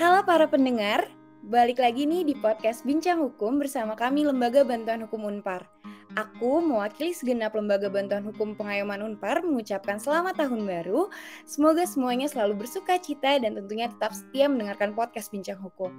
[0.00, 1.04] Halo para pendengar,
[1.44, 5.68] balik lagi nih di podcast Bincang Hukum bersama kami Lembaga Bantuan Hukum Unpar.
[6.16, 11.12] Aku mewakili segenap Lembaga Bantuan Hukum Pengayoman Unpar mengucapkan selamat tahun baru.
[11.44, 15.92] Semoga semuanya selalu bersuka cita dan tentunya tetap setia mendengarkan podcast Bincang Hukum.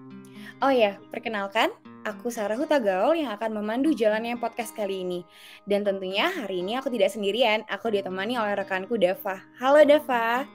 [0.66, 1.70] Oh ya, perkenalkan,
[2.10, 5.22] aku Sarah Huta Gaul yang akan memandu jalannya podcast kali ini.
[5.70, 9.46] Dan tentunya hari ini aku tidak sendirian, aku ditemani oleh rekanku Dava.
[9.62, 10.50] Halo Dava.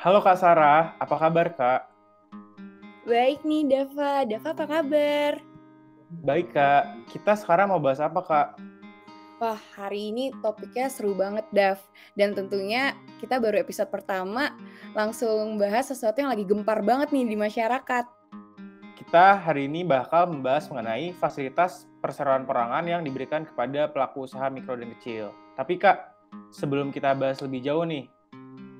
[0.00, 1.91] Halo Kak Sarah, apa kabar Kak?
[3.02, 5.42] Baik nih Dava, Dava apa kabar?
[6.22, 8.48] Baik Kak, kita sekarang mau bahas apa Kak?
[9.42, 11.82] Wah, hari ini topiknya seru banget, Dav.
[12.14, 14.54] Dan tentunya kita baru episode pertama
[14.94, 18.06] langsung bahas sesuatu yang lagi gempar banget nih di masyarakat.
[18.94, 24.78] Kita hari ini bakal membahas mengenai fasilitas perseroan perangan yang diberikan kepada pelaku usaha mikro
[24.78, 25.34] dan kecil.
[25.58, 26.06] Tapi Kak,
[26.54, 28.06] sebelum kita bahas lebih jauh nih,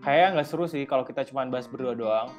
[0.06, 2.30] kayaknya nggak seru sih kalau kita cuma bahas berdua doang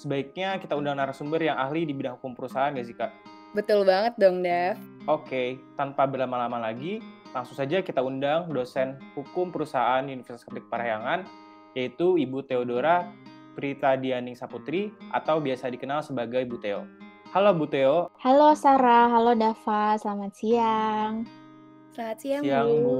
[0.00, 3.12] sebaiknya kita undang narasumber yang ahli di bidang hukum perusahaan gak sih kak?
[3.52, 4.80] Betul banget dong, Dev.
[5.04, 7.04] Oke, tanpa berlama-lama lagi,
[7.36, 11.28] langsung saja kita undang dosen hukum perusahaan Universitas Katolik Parahyangan,
[11.76, 13.12] yaitu Ibu Theodora
[13.52, 16.88] Prita Dianing Saputri atau biasa dikenal sebagai Bu Teo.
[17.36, 18.08] Halo Bu Teo.
[18.22, 21.28] Halo Sarah, halo Dava, selamat siang.
[21.92, 22.78] Selamat siang, siang Bu.
[22.80, 22.98] Bu.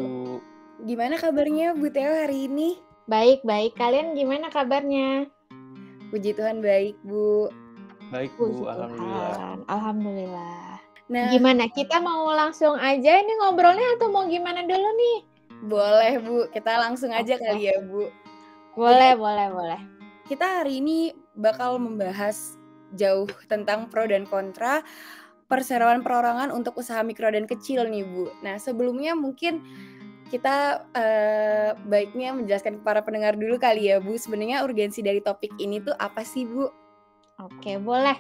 [0.85, 2.77] Gimana kabarnya Bu Teo hari ini?
[3.09, 3.79] Baik, baik.
[3.79, 5.31] Kalian gimana kabarnya?
[6.11, 7.47] Puji Tuhan baik, Bu.
[8.11, 8.51] Baik, Bu.
[8.51, 9.31] Puji Alhamdulillah.
[9.31, 9.59] Tuhan.
[9.71, 10.71] Alhamdulillah.
[11.11, 11.65] Nah, gimana?
[11.71, 15.19] Kita mau langsung aja ini ngobrolnya atau mau gimana dulu nih?
[15.71, 16.39] Boleh, Bu.
[16.51, 17.43] Kita langsung aja okay.
[17.47, 18.11] kali ya, Bu.
[18.75, 19.81] Boleh, Jadi, boleh, boleh.
[20.27, 22.59] Kita hari ini bakal membahas
[22.99, 24.83] jauh tentang pro dan kontra
[25.51, 28.31] perseroan perorangan untuk usaha mikro dan kecil nih, Bu.
[28.43, 29.63] Nah, sebelumnya mungkin
[30.31, 34.15] kita uh, baiknya menjelaskan para pendengar dulu kali ya Bu.
[34.15, 36.71] Sebenarnya urgensi dari topik ini tuh apa sih Bu?
[37.43, 38.15] Oke, boleh.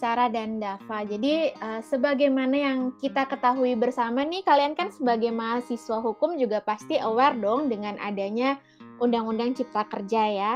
[0.00, 1.04] Sarah dan Dava.
[1.04, 6.96] Jadi uh, sebagaimana yang kita ketahui bersama nih, kalian kan sebagai mahasiswa hukum juga pasti
[6.96, 8.56] aware dong dengan adanya
[8.96, 10.54] Undang-Undang Cipta Kerja ya.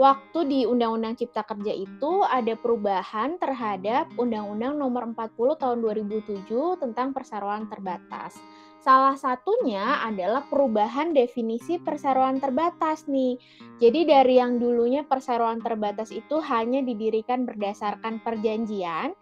[0.00, 6.48] Waktu di Undang-Undang Cipta Kerja itu ada perubahan terhadap Undang-Undang Nomor 40 Tahun 2007
[6.80, 8.40] tentang perseroan terbatas.
[8.80, 13.36] Salah satunya adalah perubahan definisi perseroan terbatas nih.
[13.76, 19.12] Jadi dari yang dulunya perseroan terbatas itu hanya didirikan berdasarkan perjanjian,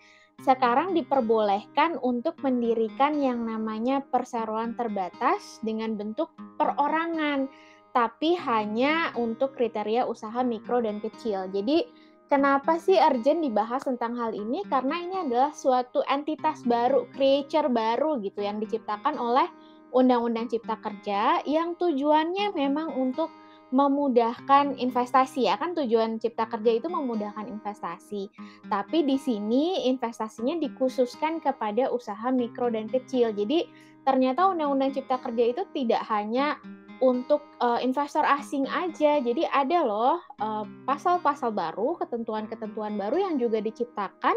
[0.47, 7.51] sekarang diperbolehkan untuk mendirikan yang namanya perseroan terbatas dengan bentuk perorangan,
[7.91, 11.51] tapi hanya untuk kriteria usaha mikro dan kecil.
[11.51, 11.83] Jadi
[12.29, 14.61] Kenapa sih urgent dibahas tentang hal ini?
[14.69, 19.49] Karena ini adalah suatu entitas baru, creature baru gitu yang diciptakan oleh
[19.97, 23.33] Undang-Undang Cipta Kerja yang tujuannya memang untuk
[23.69, 28.29] memudahkan investasi ya kan tujuan Cipta Kerja itu memudahkan investasi.
[28.69, 33.33] Tapi di sini investasinya dikhususkan kepada usaha mikro dan kecil.
[33.33, 33.69] Jadi
[34.05, 36.61] ternyata Undang-Undang Cipta Kerja itu tidak hanya
[36.99, 39.23] untuk uh, investor asing aja.
[39.23, 44.35] Jadi ada loh eh, pasal-pasal baru, ketentuan-ketentuan baru yang juga diciptakan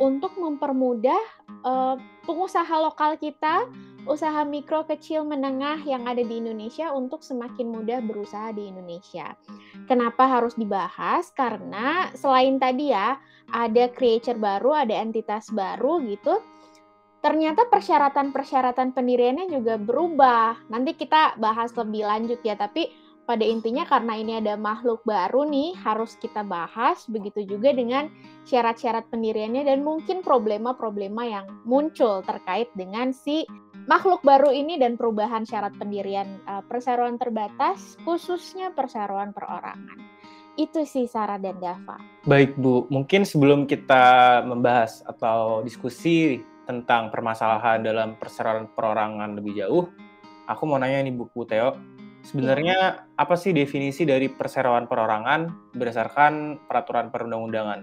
[0.00, 1.20] untuk mempermudah
[1.64, 3.68] uh, pengusaha lokal kita
[4.08, 9.36] usaha mikro, kecil, menengah yang ada di Indonesia untuk semakin mudah berusaha di Indonesia.
[9.84, 11.28] Kenapa harus dibahas?
[11.36, 13.20] Karena selain tadi ya,
[13.52, 16.40] ada creator baru, ada entitas baru gitu,
[17.20, 20.70] ternyata persyaratan-persyaratan pendiriannya juga berubah.
[20.70, 22.90] Nanti kita bahas lebih lanjut ya, tapi
[23.28, 28.08] pada intinya karena ini ada makhluk baru nih harus kita bahas begitu juga dengan
[28.48, 33.44] syarat-syarat pendiriannya dan mungkin problema-problema yang muncul terkait dengan si
[33.84, 40.00] makhluk baru ini dan perubahan syarat pendirian uh, perseroan terbatas khususnya perseroan perorangan.
[40.56, 42.00] Itu sih Sarah dan Dava.
[42.24, 49.88] Baik Bu, mungkin sebelum kita membahas atau diskusi tentang permasalahan dalam perseroan perorangan lebih jauh,
[50.44, 51.72] aku mau nanya nih Bu Teo,
[52.28, 53.08] Sebenarnya ya.
[53.16, 57.80] apa sih definisi dari perseroan perorangan berdasarkan peraturan perundang-undangan?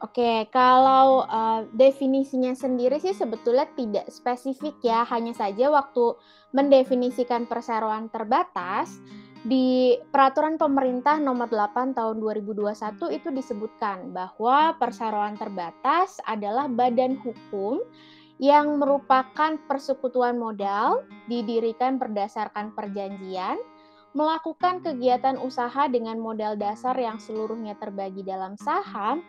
[0.00, 6.16] Oke, kalau uh, definisinya sendiri sih sebetulnya tidak spesifik ya, hanya saja waktu
[6.56, 8.96] mendefinisikan perseroan terbatas
[9.40, 17.80] di peraturan pemerintah nomor 8 tahun 2021 itu disebutkan bahwa perseroan terbatas adalah badan hukum
[18.36, 23.56] yang merupakan persekutuan modal didirikan berdasarkan perjanjian,
[24.12, 29.24] melakukan kegiatan usaha dengan modal dasar yang seluruhnya terbagi dalam saham,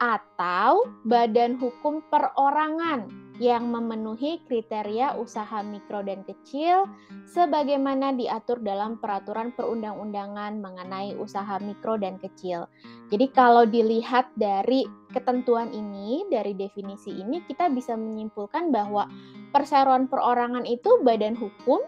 [0.00, 6.86] atau badan hukum perorangan yang memenuhi kriteria usaha mikro dan kecil
[7.26, 12.70] sebagaimana diatur dalam peraturan perundang-undangan mengenai usaha mikro dan kecil.
[13.10, 19.10] Jadi kalau dilihat dari ketentuan ini, dari definisi ini kita bisa menyimpulkan bahwa
[19.50, 21.82] perseroan perorangan itu badan hukum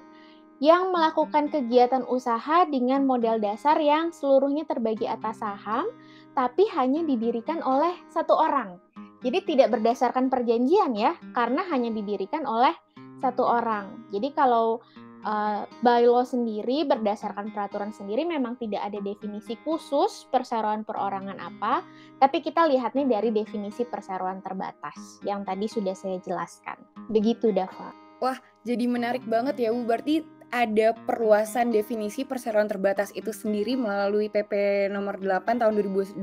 [0.59, 5.85] yang melakukan kegiatan usaha dengan modal dasar yang seluruhnya terbagi atas saham,
[6.33, 8.86] tapi hanya didirikan oleh satu orang.
[9.26, 12.70] Jadi tidak berdasarkan perjanjian ya, karena hanya didirikan oleh
[13.19, 14.06] satu orang.
[14.14, 14.78] Jadi kalau
[15.26, 21.82] uh, by law sendiri berdasarkan peraturan sendiri memang tidak ada definisi khusus perseroan perorangan apa,
[22.23, 26.78] tapi kita lihatnya dari definisi perseroan terbatas yang tadi sudah saya jelaskan.
[27.11, 27.90] Begitu Dava.
[28.23, 29.84] Wah, jadi menarik banget ya Bu.
[29.84, 30.25] Berarti
[30.55, 35.73] ada perluasan definisi perseroan terbatas itu sendiri melalui PP nomor 8 tahun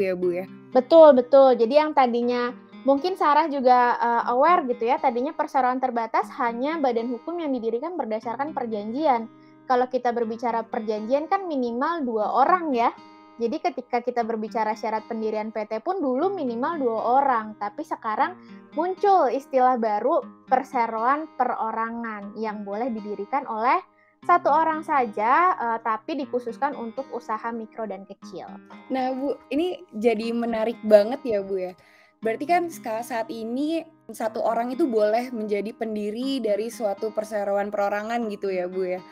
[0.04, 0.46] ya Bu ya.
[0.76, 1.56] Betul, betul.
[1.56, 2.52] Jadi yang tadinya
[2.84, 7.96] mungkin Sarah juga uh, aware gitu ya, tadinya perseroan terbatas hanya badan hukum yang didirikan
[7.96, 9.28] berdasarkan perjanjian.
[9.64, 12.90] Kalau kita berbicara perjanjian kan minimal dua orang ya.
[13.40, 18.36] Jadi ketika kita berbicara syarat pendirian PT pun dulu minimal dua orang, tapi sekarang
[18.76, 23.80] muncul istilah baru perseroan perorangan yang boleh didirikan oleh
[24.22, 28.46] satu orang saja, uh, tapi dikhususkan untuk usaha mikro dan kecil.
[28.86, 31.74] Nah, Bu, ini jadi menarik banget ya, Bu ya.
[32.22, 32.70] Berarti kan
[33.02, 38.86] saat ini satu orang itu boleh menjadi pendiri dari suatu perseroan perorangan gitu ya, Bu
[38.86, 39.02] ya.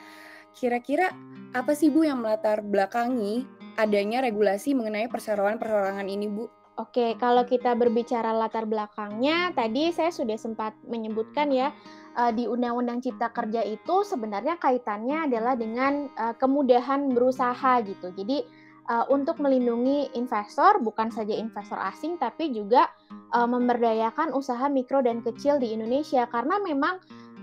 [0.54, 1.10] Kira-kira
[1.50, 3.42] apa sih Bu yang melatar belakangi
[3.84, 6.48] adanya regulasi mengenai perseroan perorangan ini, Bu?
[6.80, 11.76] Oke, kalau kita berbicara latar belakangnya, tadi saya sudah sempat menyebutkan ya,
[12.16, 18.16] eh, di Undang-Undang Cipta Kerja itu sebenarnya kaitannya adalah dengan eh, kemudahan berusaha gitu.
[18.16, 18.48] Jadi
[18.88, 22.88] eh, untuk melindungi investor, bukan saja investor asing, tapi juga
[23.30, 26.98] memberdayakan usaha mikro dan kecil di Indonesia, karena memang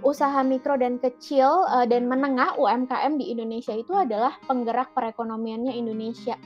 [0.05, 6.37] usaha mikro dan kecil uh, dan menengah UMKM di Indonesia itu adalah penggerak perekonomiannya Indonesia.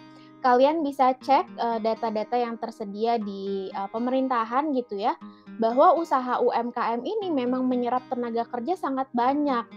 [0.42, 5.14] Kalian bisa cek uh, data-data yang tersedia di uh, pemerintahan gitu ya,
[5.62, 9.68] bahwa usaha UMKM ini memang menyerap tenaga kerja sangat banyak.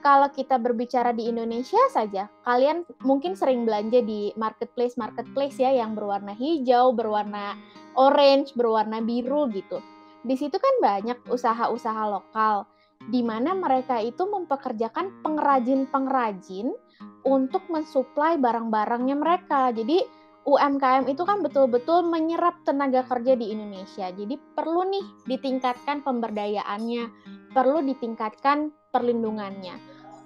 [0.00, 6.32] Kalau kita berbicara di Indonesia saja, kalian mungkin sering belanja di marketplace-marketplace ya yang berwarna
[6.32, 7.52] hijau, berwarna
[8.00, 9.76] orange, berwarna biru gitu.
[10.24, 12.64] Di situ kan banyak usaha-usaha lokal
[13.08, 16.76] di mana mereka itu mempekerjakan pengrajin-pengrajin
[17.24, 19.72] untuk mensuplai barang-barangnya mereka.
[19.72, 20.04] Jadi
[20.44, 24.08] UMKM itu kan betul-betul menyerap tenaga kerja di Indonesia.
[24.12, 27.04] Jadi perlu nih ditingkatkan pemberdayaannya,
[27.52, 29.76] perlu ditingkatkan perlindungannya.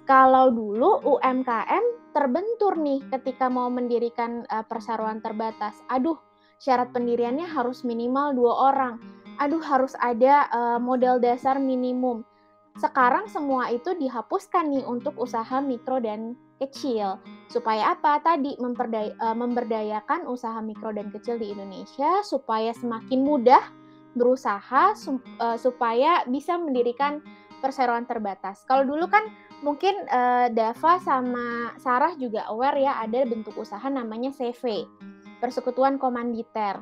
[0.05, 5.75] Kalau dulu UMKM terbentur nih ketika mau mendirikan uh, perseroan terbatas.
[5.91, 6.15] Aduh,
[6.63, 8.95] syarat pendiriannya harus minimal dua orang.
[9.43, 12.23] Aduh, harus ada uh, modal dasar minimum
[12.75, 17.19] sekarang semua itu dihapuskan nih untuk usaha mikro dan kecil.
[17.47, 18.19] Supaya apa?
[18.19, 23.63] Tadi memperdaya, uh, memberdayakan usaha mikro dan kecil di Indonesia supaya semakin mudah
[24.15, 27.19] berusaha uh, supaya bisa mendirikan
[27.59, 28.63] perseroan terbatas.
[28.67, 29.27] Kalau dulu kan
[29.63, 34.87] mungkin uh, Dava sama Sarah juga aware ya ada bentuk usaha namanya CV,
[35.39, 36.79] Persekutuan Komanditer.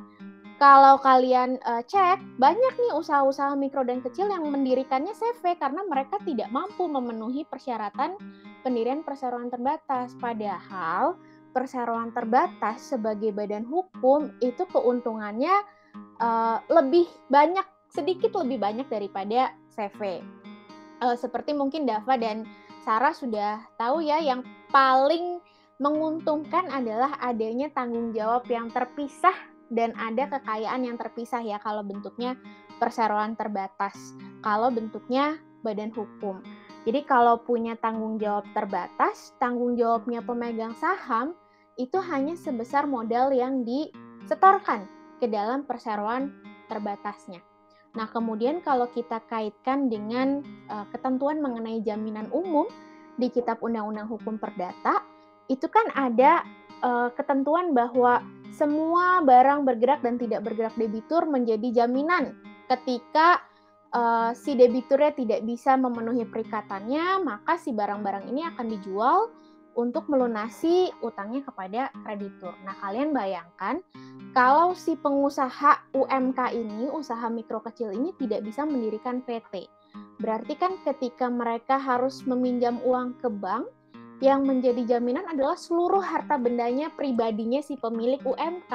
[0.64, 6.16] Kalau kalian uh, cek, banyak nih usaha-usaha mikro dan kecil yang mendirikannya CV karena mereka
[6.24, 8.16] tidak mampu memenuhi persyaratan
[8.64, 10.16] pendirian perseroan terbatas.
[10.16, 11.20] Padahal
[11.52, 15.52] perseroan terbatas sebagai badan hukum itu keuntungannya
[16.24, 20.24] uh, lebih banyak, sedikit lebih banyak daripada CV.
[21.04, 22.48] Uh, seperti mungkin Dava dan
[22.88, 24.40] Sarah sudah tahu ya, yang
[24.72, 25.44] paling
[25.76, 32.36] menguntungkan adalah adanya tanggung jawab yang terpisah dan ada kekayaan yang terpisah ya kalau bentuknya
[32.76, 33.96] perseroan terbatas,
[34.44, 36.44] kalau bentuknya badan hukum.
[36.84, 41.32] Jadi kalau punya tanggung jawab terbatas, tanggung jawabnya pemegang saham
[41.80, 44.84] itu hanya sebesar modal yang disetorkan
[45.16, 46.28] ke dalam perseroan
[46.68, 47.40] terbatasnya.
[47.94, 52.66] Nah, kemudian kalau kita kaitkan dengan uh, ketentuan mengenai jaminan umum
[53.16, 55.00] di Kitab Undang-Undang Hukum Perdata,
[55.46, 56.42] itu kan ada
[56.82, 58.20] uh, ketentuan bahwa
[58.54, 62.38] semua barang bergerak dan tidak bergerak debitur menjadi jaminan
[62.70, 63.42] ketika
[63.94, 69.30] uh, si debiturnya tidak bisa memenuhi perikatannya, maka si barang-barang ini akan dijual
[69.74, 72.54] untuk melunasi utangnya kepada kreditur.
[72.62, 73.82] Nah, kalian bayangkan
[74.30, 79.66] kalau si pengusaha UMK ini, usaha mikro kecil ini tidak bisa mendirikan PT.
[80.18, 83.66] Berarti kan ketika mereka harus meminjam uang ke bank,
[84.22, 88.72] yang menjadi jaminan adalah seluruh harta bendanya pribadinya si pemilik UMK.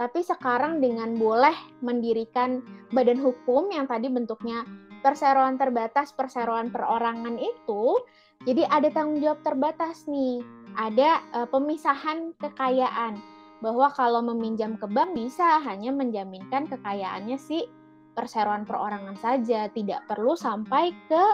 [0.00, 4.64] Tapi sekarang dengan boleh mendirikan badan hukum yang tadi bentuknya
[5.04, 8.00] perseroan terbatas, perseroan perorangan itu,
[8.48, 10.40] jadi ada tanggung jawab terbatas nih.
[10.76, 13.20] Ada uh, pemisahan kekayaan
[13.60, 17.68] bahwa kalau meminjam ke bank bisa hanya menjaminkan kekayaannya si
[18.16, 21.24] perseroan perorangan saja, tidak perlu sampai ke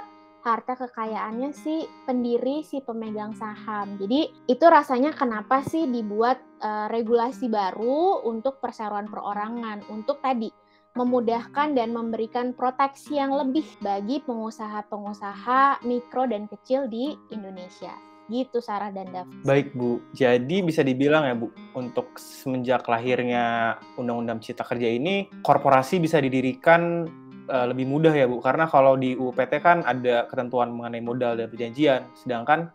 [0.46, 3.98] harta kekayaannya si pendiri si pemegang saham.
[3.98, 10.54] Jadi itu rasanya kenapa sih dibuat uh, regulasi baru untuk perseroan perorangan untuk tadi
[10.96, 17.92] memudahkan dan memberikan proteksi yang lebih bagi pengusaha-pengusaha mikro dan kecil di Indonesia.
[18.26, 19.30] Gitu Sarah dan Dav.
[19.46, 21.46] Baik Bu, jadi bisa dibilang ya Bu,
[21.78, 27.06] untuk semenjak lahirnya Undang-Undang Cipta Kerja ini, korporasi bisa didirikan
[27.48, 31.46] uh, lebih mudah ya Bu karena kalau di UPT kan ada ketentuan mengenai modal dan
[31.50, 32.70] perjanjian sedangkan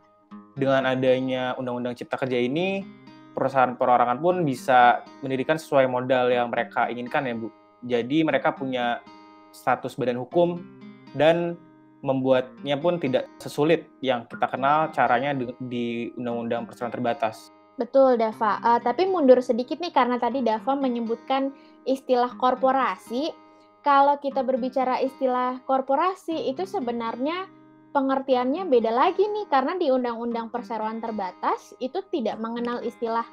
[0.56, 2.84] dengan adanya Undang-Undang Cipta Kerja ini
[3.32, 7.48] perusahaan perorangan pun bisa mendirikan sesuai modal yang mereka inginkan ya Bu.
[7.82, 9.00] Jadi mereka punya
[9.56, 10.60] status badan hukum
[11.16, 11.58] dan
[12.01, 17.54] membuatnya pun tidak sesulit yang kita kenal caranya di Undang-Undang Perseroan Terbatas.
[17.78, 18.62] Betul, Dava.
[18.62, 21.54] Uh, tapi mundur sedikit nih karena tadi Dava menyebutkan
[21.86, 23.34] istilah korporasi
[23.82, 27.50] kalau kita berbicara istilah korporasi itu sebenarnya
[27.92, 33.26] pengertiannya beda lagi nih karena di Undang-Undang Perseroan Terbatas itu tidak mengenal istilah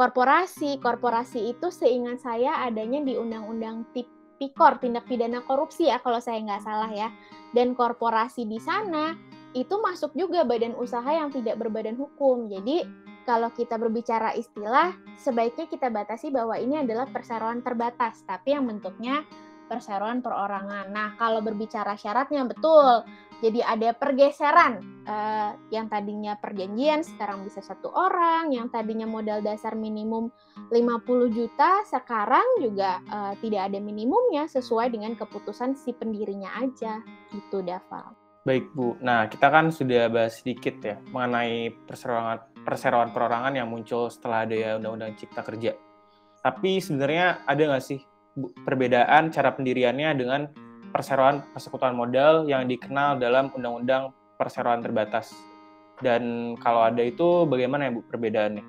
[0.00, 0.78] korporasi.
[0.80, 6.64] Korporasi itu seingat saya adanya di Undang-Undang Tipikor tindak pidana korupsi ya kalau saya nggak
[6.64, 7.08] salah ya.
[7.52, 9.16] Dan korporasi di sana
[9.56, 12.48] itu masuk juga badan usaha yang tidak berbadan hukum.
[12.48, 12.84] Jadi
[13.26, 19.26] kalau kita berbicara istilah, sebaiknya kita batasi bahwa ini adalah perseroan terbatas, tapi yang bentuknya
[19.66, 20.88] perseroan perorangan.
[20.90, 23.04] Nah, kalau berbicara syaratnya betul.
[23.36, 29.76] Jadi ada pergeseran eh, yang tadinya perjanjian sekarang bisa satu orang, yang tadinya modal dasar
[29.76, 30.32] minimum
[30.72, 37.04] 50 juta sekarang juga eh, tidak ada minimumnya sesuai dengan keputusan si pendirinya aja.
[37.28, 38.08] Gitu, Dava.
[38.46, 38.96] Baik, Bu.
[39.02, 44.54] Nah, kita kan sudah bahas sedikit ya mengenai perseroan perseroan perorangan yang muncul setelah ada
[44.54, 45.74] ya Undang-Undang Cipta Kerja.
[46.46, 48.00] Tapi sebenarnya ada nggak sih
[48.36, 50.40] perbedaan cara pendiriannya dengan
[50.92, 55.32] perseroan persekutuan modal yang dikenal dalam Undang-Undang Perseroan Terbatas.
[56.00, 58.64] Dan kalau ada itu bagaimana ya Bu perbedaannya?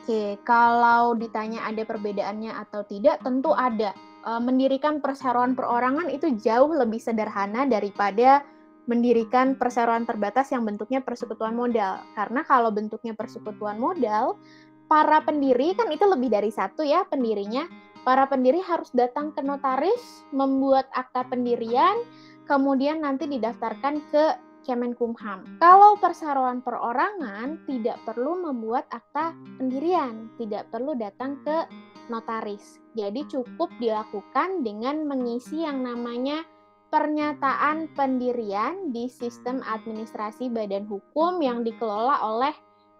[0.00, 3.96] Oke, kalau ditanya ada perbedaannya atau tidak, tentu ada.
[4.20, 8.44] E, mendirikan perseroan perorangan itu jauh lebih sederhana daripada
[8.88, 12.00] mendirikan perseroan terbatas yang bentuknya persekutuan modal.
[12.16, 14.36] Karena kalau bentuknya persekutuan modal,
[14.90, 20.24] para pendiri kan itu lebih dari satu ya pendirinya Para pendiri harus datang ke notaris,
[20.32, 22.00] membuat akta pendirian,
[22.48, 24.24] kemudian nanti didaftarkan ke
[24.60, 25.56] Kemenkumham.
[25.56, 31.64] Kalau perseroan perorangan tidak perlu membuat akta pendirian, tidak perlu datang ke
[32.12, 32.76] notaris.
[32.92, 36.44] Jadi cukup dilakukan dengan mengisi yang namanya
[36.92, 42.52] pernyataan pendirian di sistem administrasi badan hukum yang dikelola oleh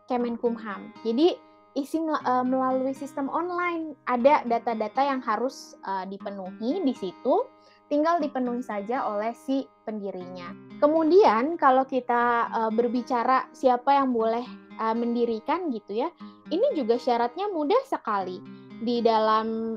[0.07, 0.91] Kemenkumham.
[1.07, 3.95] Jadi isi uh, melalui sistem online.
[4.11, 7.47] Ada data-data yang harus uh, dipenuhi di situ,
[7.87, 10.51] tinggal dipenuhi saja oleh si pendirinya.
[10.83, 14.45] Kemudian kalau kita uh, berbicara siapa yang boleh
[14.81, 16.09] mendirikan gitu ya,
[16.49, 18.41] ini juga syaratnya mudah sekali.
[18.81, 19.77] Di dalam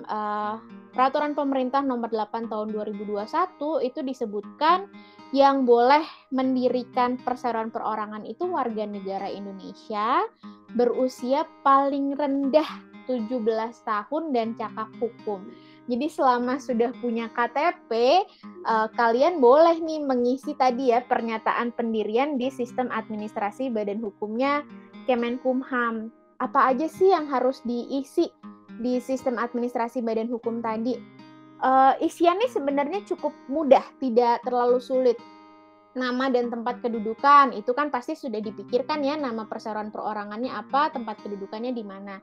[0.94, 3.26] peraturan pemerintah nomor 8 tahun 2021
[3.84, 4.88] itu disebutkan
[5.34, 10.22] yang boleh mendirikan perseroan perorangan itu warga negara Indonesia
[10.78, 12.70] berusia paling rendah
[13.10, 13.42] 17
[13.84, 15.44] tahun dan cakap hukum.
[15.84, 18.24] Jadi selama sudah punya KTP,
[18.64, 24.64] eh, kalian boleh nih mengisi tadi ya pernyataan pendirian di sistem administrasi badan hukumnya
[25.04, 26.08] Kemenkumham.
[26.40, 28.32] Apa aja sih yang harus diisi
[28.80, 30.98] di sistem administrasi badan hukum tadi.
[31.64, 35.18] Uh, isiannya sebenarnya cukup mudah, tidak terlalu sulit.
[35.94, 41.22] Nama dan tempat kedudukan itu kan pasti sudah dipikirkan ya nama perseroan perorangannya apa, tempat
[41.22, 42.18] kedudukannya di mana.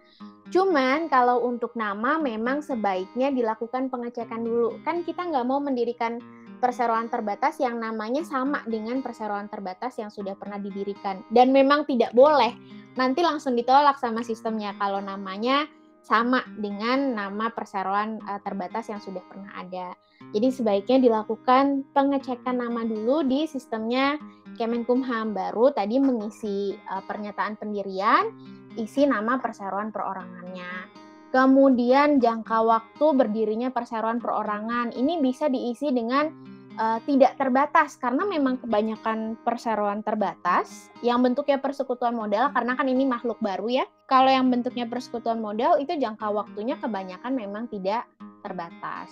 [0.50, 4.83] Cuman kalau untuk nama memang sebaiknya dilakukan pengecekan dulu.
[4.83, 6.19] Kan kita nggak mau mendirikan
[6.61, 11.25] perseroan terbatas yang namanya sama dengan perseroan terbatas yang sudah pernah didirikan.
[11.33, 12.52] Dan memang tidak boleh
[12.99, 19.21] nanti langsung ditolak sama sistemnya kalau namanya sama dengan nama perseroan uh, terbatas yang sudah
[19.28, 19.92] pernah ada.
[20.30, 24.21] Jadi sebaiknya dilakukan pengecekan nama dulu di sistemnya
[24.61, 28.28] Kemenkumham baru tadi mengisi uh, pernyataan pendirian,
[28.76, 30.92] isi nama perseroan perorangannya.
[31.30, 36.26] Kemudian jangka waktu berdirinya perseroan perorangan ini bisa diisi dengan
[36.79, 43.09] uh, tidak terbatas karena memang kebanyakan perseroan terbatas yang bentuknya persekutuan modal karena kan ini
[43.09, 43.85] makhluk baru ya.
[44.07, 48.07] Kalau yang bentuknya persekutuan modal itu jangka waktunya kebanyakan memang tidak
[48.43, 49.11] terbatas.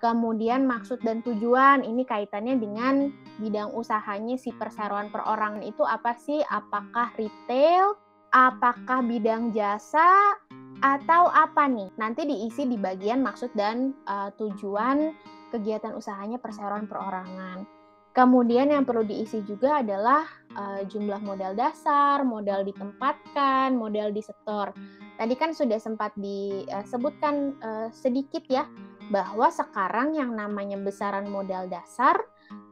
[0.00, 6.40] Kemudian maksud dan tujuan ini kaitannya dengan bidang usahanya si perseroan perorangan itu apa sih?
[6.48, 8.00] Apakah retail,
[8.32, 10.40] apakah bidang jasa,
[10.80, 11.92] atau apa nih?
[12.00, 15.12] Nanti diisi di bagian maksud dan uh, tujuan
[15.50, 17.66] kegiatan usahanya perseroan perorangan.
[18.10, 20.26] Kemudian yang perlu diisi juga adalah
[20.58, 24.74] uh, jumlah modal dasar, modal ditempatkan, modal disetor.
[25.14, 28.66] Tadi kan sudah sempat disebutkan uh, sedikit ya
[29.14, 32.18] bahwa sekarang yang namanya besaran modal dasar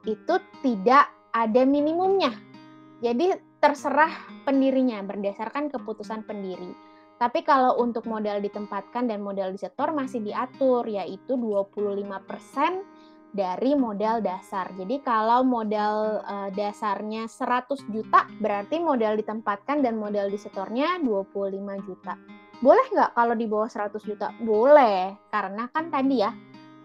[0.02, 2.34] itu tidak ada minimumnya.
[2.98, 3.30] Jadi
[3.62, 4.10] terserah
[4.42, 6.87] pendirinya berdasarkan keputusan pendiri.
[7.18, 12.06] Tapi kalau untuk modal ditempatkan dan modal disetor masih diatur yaitu 25%
[13.34, 14.72] dari modal dasar.
[14.78, 22.14] Jadi kalau modal uh, dasarnya 100 juta berarti modal ditempatkan dan modal disetornya 25 juta.
[22.58, 24.34] Boleh nggak kalau di bawah 100 juta?
[24.42, 26.32] Boleh, karena kan tadi ya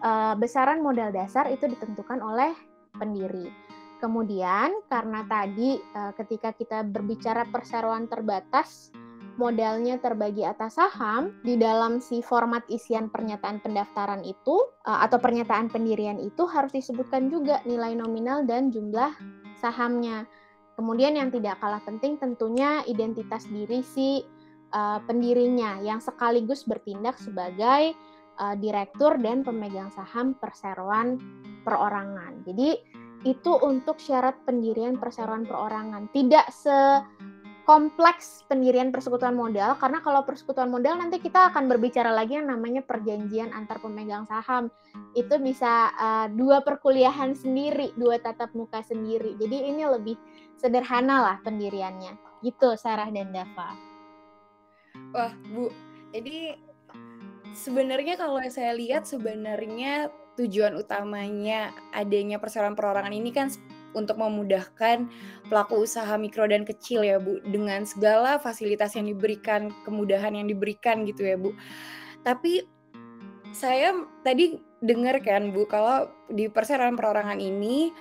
[0.02, 2.52] uh, besaran modal dasar itu ditentukan oleh
[2.94, 3.50] pendiri.
[3.98, 8.92] Kemudian karena tadi uh, ketika kita berbicara perseroan terbatas
[9.36, 14.54] modalnya terbagi atas saham, di dalam si format isian pernyataan pendaftaran itu
[14.86, 19.12] uh, atau pernyataan pendirian itu harus disebutkan juga nilai nominal dan jumlah
[19.58, 20.26] sahamnya.
[20.74, 24.26] Kemudian yang tidak kalah penting tentunya identitas diri si
[24.74, 27.94] uh, pendirinya yang sekaligus bertindak sebagai
[28.42, 31.18] uh, direktur dan pemegang saham perseroan
[31.62, 32.42] perorangan.
[32.42, 32.74] Jadi
[33.24, 36.12] itu untuk syarat pendirian perseroan perorangan.
[36.12, 36.76] Tidak se
[37.64, 42.84] kompleks pendirian persekutuan modal karena kalau persekutuan modal nanti kita akan berbicara lagi yang namanya
[42.84, 44.68] perjanjian antar pemegang saham.
[45.16, 49.36] Itu bisa uh, dua perkuliahan sendiri dua tatap muka sendiri.
[49.40, 50.16] Jadi ini lebih
[50.60, 52.44] sederhana lah pendiriannya.
[52.44, 53.72] Gitu Sarah dan Dava.
[55.16, 55.72] Wah Bu
[56.14, 56.54] jadi
[57.56, 63.48] sebenarnya kalau saya lihat sebenarnya tujuan utamanya adanya perseroan perorangan ini kan
[63.94, 65.08] untuk memudahkan
[65.48, 71.06] pelaku usaha mikro dan kecil ya Bu dengan segala fasilitas yang diberikan, kemudahan yang diberikan
[71.08, 71.54] gitu ya Bu.
[72.26, 72.66] Tapi
[73.54, 73.94] saya
[74.26, 77.94] tadi dengar kan Bu kalau di perseroan perorangan ini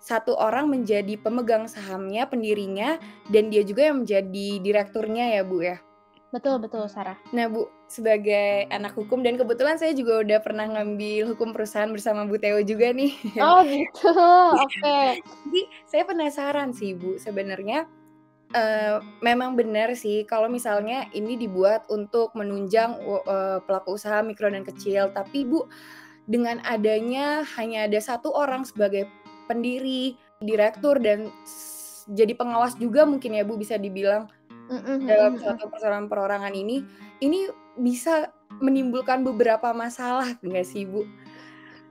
[0.00, 2.96] satu orang menjadi pemegang sahamnya, pendirinya,
[3.28, 5.76] dan dia juga yang menjadi direkturnya ya Bu ya.
[6.32, 7.20] Betul, betul, Sarah.
[7.36, 12.22] Nah, Bu, sebagai anak hukum dan kebetulan saya juga udah pernah ngambil hukum perusahaan bersama
[12.22, 13.10] Bu Teo juga nih.
[13.42, 14.14] Oh, gitu.
[14.62, 14.78] Oke.
[14.78, 15.08] Okay.
[15.18, 17.90] Jadi, saya penasaran sih, Bu, sebenarnya
[18.54, 22.94] uh, memang benar sih kalau misalnya ini dibuat untuk menunjang
[23.26, 25.66] uh, pelaku usaha mikro dan kecil, tapi Bu,
[26.30, 29.10] dengan adanya hanya ada satu orang sebagai
[29.50, 31.26] pendiri, direktur dan
[32.06, 34.30] jadi pengawas juga mungkin ya Bu bisa dibilang
[35.02, 36.86] dalam suatu persoalan perorangan ini,
[37.18, 41.06] ini bisa menimbulkan beberapa masalah nggak sih, Bu?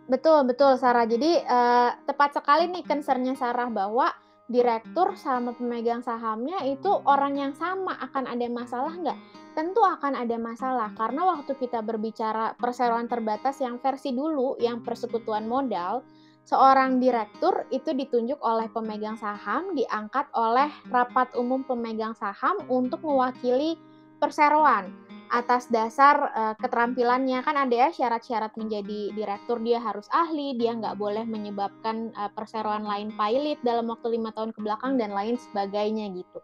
[0.09, 1.05] Betul, betul, Sarah.
[1.05, 4.09] Jadi uh, tepat sekali nih concernnya Sarah bahwa
[4.49, 9.19] direktur sama pemegang sahamnya itu orang yang sama akan ada masalah nggak?
[9.53, 15.45] Tentu akan ada masalah karena waktu kita berbicara perseroan terbatas yang versi dulu yang persekutuan
[15.45, 16.01] modal
[16.49, 23.77] Seorang direktur itu ditunjuk oleh pemegang saham, diangkat oleh rapat umum pemegang saham untuk mewakili
[24.17, 24.89] perseroan.
[25.29, 27.41] Atas dasar uh, keterampilannya.
[27.45, 32.85] Kan ada ya syarat-syarat menjadi direktur dia harus ahli dia nggak boleh menyebabkan uh, perseroan
[32.85, 36.39] lain pilot dalam waktu lima tahun ke belakang dan lain sebagainya gitu.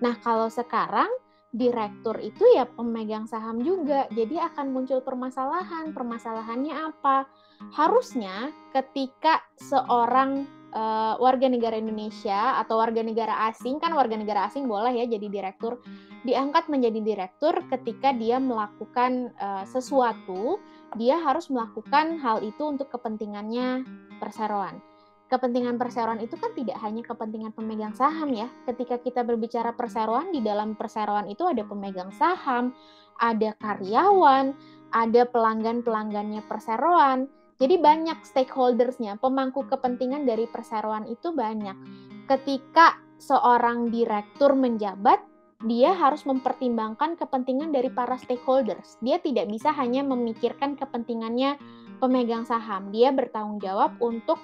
[0.00, 1.10] Nah kalau sekarang
[1.50, 5.90] direktur itu ya pemegang saham juga jadi akan muncul permasalahan.
[5.90, 7.26] Permasalahannya apa?
[7.74, 14.66] Harusnya ketika seorang uh, warga negara Indonesia atau warga negara asing kan warga negara asing
[14.66, 15.78] boleh ya jadi direktur
[16.24, 20.60] diangkat menjadi direktur ketika dia melakukan uh, sesuatu,
[21.00, 23.86] dia harus melakukan hal itu untuk kepentingannya
[24.20, 24.80] perseroan.
[25.30, 28.50] Kepentingan perseroan itu kan tidak hanya kepentingan pemegang saham ya.
[28.66, 32.74] Ketika kita berbicara perseroan, di dalam perseroan itu ada pemegang saham,
[33.22, 34.50] ada karyawan,
[34.90, 37.30] ada pelanggan-pelanggannya perseroan.
[37.60, 41.76] Jadi banyak stakeholdersnya, pemangku kepentingan dari perseroan itu banyak.
[42.24, 45.20] Ketika seorang direktur menjabat,
[45.68, 48.96] dia harus mempertimbangkan kepentingan dari para stakeholders.
[49.04, 51.60] Dia tidak bisa hanya memikirkan kepentingannya
[52.00, 52.88] pemegang saham.
[52.88, 54.40] Dia bertanggung jawab untuk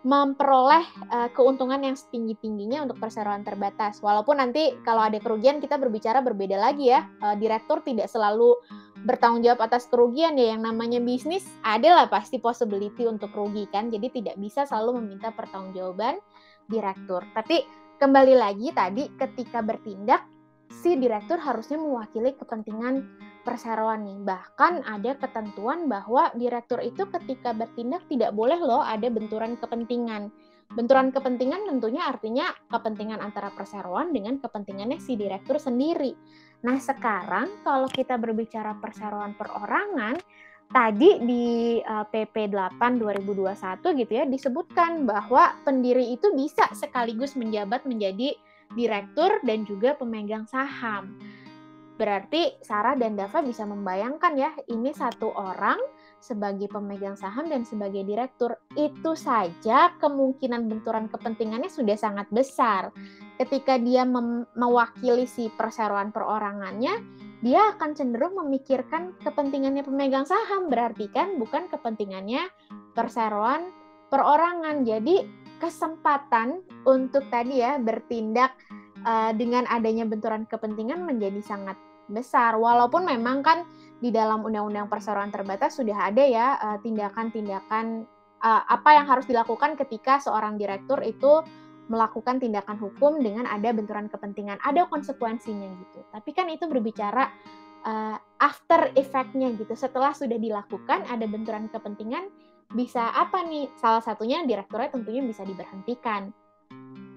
[0.00, 0.80] memperoleh
[1.12, 4.00] uh, keuntungan yang setinggi-tingginya untuk perseroan terbatas.
[4.00, 7.04] Walaupun nanti kalau ada kerugian kita berbicara berbeda lagi ya.
[7.20, 8.56] Uh, direktur tidak selalu
[9.04, 13.92] bertanggung jawab atas kerugian ya yang namanya bisnis adalah pasti possibility untuk rugi kan.
[13.92, 16.16] Jadi tidak bisa selalu meminta pertanggungjawaban
[16.64, 17.20] direktur.
[17.36, 17.60] Tapi
[18.00, 20.24] kembali lagi tadi ketika bertindak
[20.80, 23.04] si direktur harusnya mewakili kepentingan
[23.42, 24.18] perseroan nih.
[24.22, 30.32] Bahkan ada ketentuan bahwa direktur itu ketika bertindak tidak boleh loh ada benturan kepentingan.
[30.70, 36.14] Benturan kepentingan tentunya artinya kepentingan antara perseroan dengan kepentingannya si direktur sendiri.
[36.62, 40.14] Nah, sekarang kalau kita berbicara perseroan perorangan,
[40.70, 41.46] tadi di
[41.82, 48.38] uh, PP 8 2021 gitu ya disebutkan bahwa pendiri itu bisa sekaligus menjabat menjadi
[48.74, 51.18] direktur, dan juga pemegang saham.
[52.00, 55.76] Berarti Sarah dan Dava bisa membayangkan ya, ini satu orang
[56.16, 58.56] sebagai pemegang saham dan sebagai direktur.
[58.72, 62.88] Itu saja kemungkinan benturan kepentingannya sudah sangat besar.
[63.36, 64.08] Ketika dia
[64.56, 67.04] mewakili si perseroan perorangannya,
[67.44, 72.48] dia akan cenderung memikirkan kepentingannya pemegang saham, berarti kan bukan kepentingannya
[72.96, 73.76] perseroan
[74.08, 74.88] perorangan.
[74.88, 75.20] Jadi
[75.60, 78.56] kesempatan untuk tadi ya bertindak
[79.04, 81.76] uh, dengan adanya benturan kepentingan menjadi sangat
[82.10, 82.58] besar.
[82.58, 83.64] Walaupun memang kan
[84.02, 88.04] di dalam Undang-Undang Perseroan Terbatas sudah ada ya eh, tindakan-tindakan
[88.40, 91.44] uh, apa yang harus dilakukan ketika seorang direktur itu
[91.90, 96.00] melakukan tindakan hukum dengan ada benturan kepentingan, ada konsekuensinya gitu.
[96.14, 97.28] Tapi kan itu berbicara
[97.82, 99.74] uh, after effect-nya gitu.
[99.74, 102.30] Setelah sudah dilakukan ada benturan kepentingan,
[102.70, 103.66] bisa apa nih?
[103.74, 106.30] Salah satunya direkturnya tentunya bisa diberhentikan.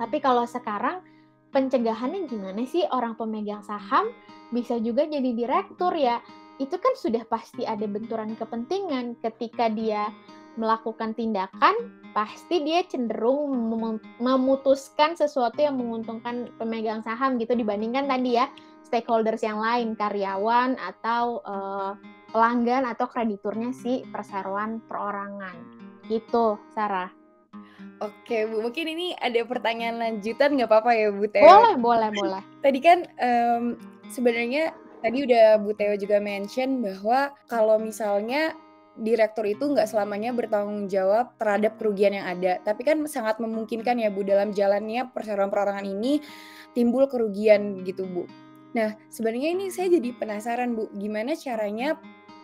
[0.02, 1.06] Tapi kalau sekarang
[1.54, 4.10] pencegahannya gimana sih orang pemegang saham
[4.50, 6.20] bisa juga jadi direktur ya?
[6.58, 10.10] Itu kan sudah pasti ada benturan kepentingan ketika dia
[10.54, 11.74] melakukan tindakan,
[12.14, 13.54] pasti dia cenderung
[14.22, 18.46] memutuskan sesuatu yang menguntungkan pemegang saham gitu dibandingkan tadi ya
[18.86, 21.98] stakeholders yang lain, karyawan atau uh,
[22.30, 25.58] pelanggan atau krediturnya si perseroan perorangan.
[26.06, 27.23] Gitu, Sarah.
[28.02, 28.64] Oke, Bu.
[28.64, 31.46] Mungkin ini ada pertanyaan lanjutan nggak apa-apa ya, Bu Teo?
[31.46, 32.42] Boleh, boleh, boleh.
[32.66, 33.64] Tadi kan um,
[34.10, 38.56] sebenarnya tadi udah Bu Teo juga mention bahwa kalau misalnya
[38.94, 42.62] direktur itu nggak selamanya bertanggung jawab terhadap kerugian yang ada.
[42.64, 46.22] Tapi kan sangat memungkinkan ya Bu dalam jalannya perseroan perorangan ini
[46.72, 48.24] timbul kerugian gitu Bu.
[48.74, 51.98] Nah sebenarnya ini saya jadi penasaran Bu, gimana caranya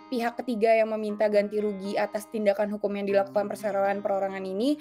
[0.09, 4.75] pihak ketiga yang meminta ganti rugi atas tindakan hukum yang dilakukan perseroan perorangan ini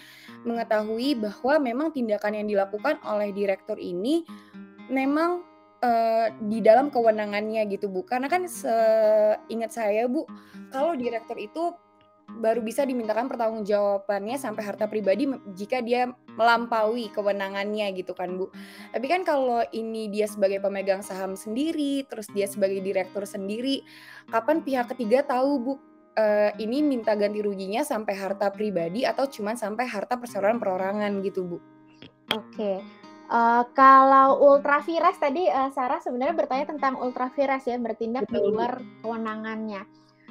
[0.49, 4.25] mengetahui bahwa memang tindakan yang dilakukan oleh direktur ini
[4.89, 5.45] memang
[5.85, 8.03] uh, di dalam kewenangannya gitu Bu.
[8.09, 10.25] Karena kan seingat saya Bu,
[10.73, 11.77] kalau direktur itu
[12.29, 18.53] baru bisa dimintakan pertanggungjawabannya sampai harta pribadi jika dia melampaui kewenangannya gitu kan Bu.
[18.93, 23.81] Tapi kan kalau ini dia sebagai pemegang saham sendiri, terus dia sebagai direktur sendiri,
[24.29, 29.57] kapan pihak ketiga tahu Bu uh, ini minta ganti ruginya sampai harta pribadi atau cuman
[29.57, 31.59] sampai harta perseroan perorangan gitu Bu?
[32.37, 32.85] Oke.
[33.29, 38.33] Uh, kalau ultra vires tadi uh, Sarah sebenarnya bertanya tentang ultra vires ya bertindak Betul.
[38.33, 38.73] di luar
[39.05, 39.85] kewenangannya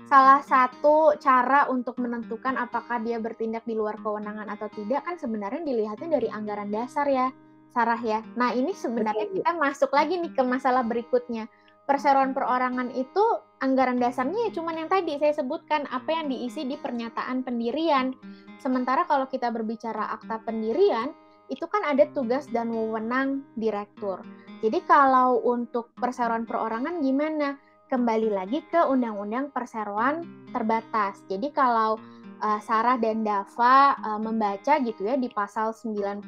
[0.07, 5.61] salah satu cara untuk menentukan apakah dia bertindak di luar kewenangan atau tidak kan sebenarnya
[5.67, 7.27] dilihatnya dari anggaran dasar ya,
[7.75, 8.23] Sarah ya.
[8.39, 11.51] Nah ini sebenarnya kita masuk lagi nih ke masalah berikutnya.
[11.87, 13.23] Perseroan perorangan itu
[13.63, 18.15] anggaran dasarnya ya cuman yang tadi saya sebutkan apa yang diisi di pernyataan pendirian.
[18.59, 21.15] Sementara kalau kita berbicara akta pendirian,
[21.47, 24.19] itu kan ada tugas dan wewenang direktur.
[24.59, 27.55] Jadi kalau untuk perseroan perorangan gimana?
[27.87, 31.23] Kembali lagi ke Undang-Undang Perseroan Terbatas.
[31.31, 31.95] Jadi kalau
[32.43, 36.27] uh, Sarah dan Dava uh, membaca gitu ya di pasal 97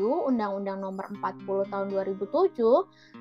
[0.00, 2.56] Undang-Undang Nomor 40 tahun 2007,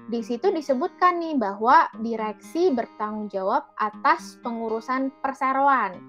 [0.07, 5.99] di situ disebutkan nih bahwa direksi bertanggung jawab atas pengurusan perseroan.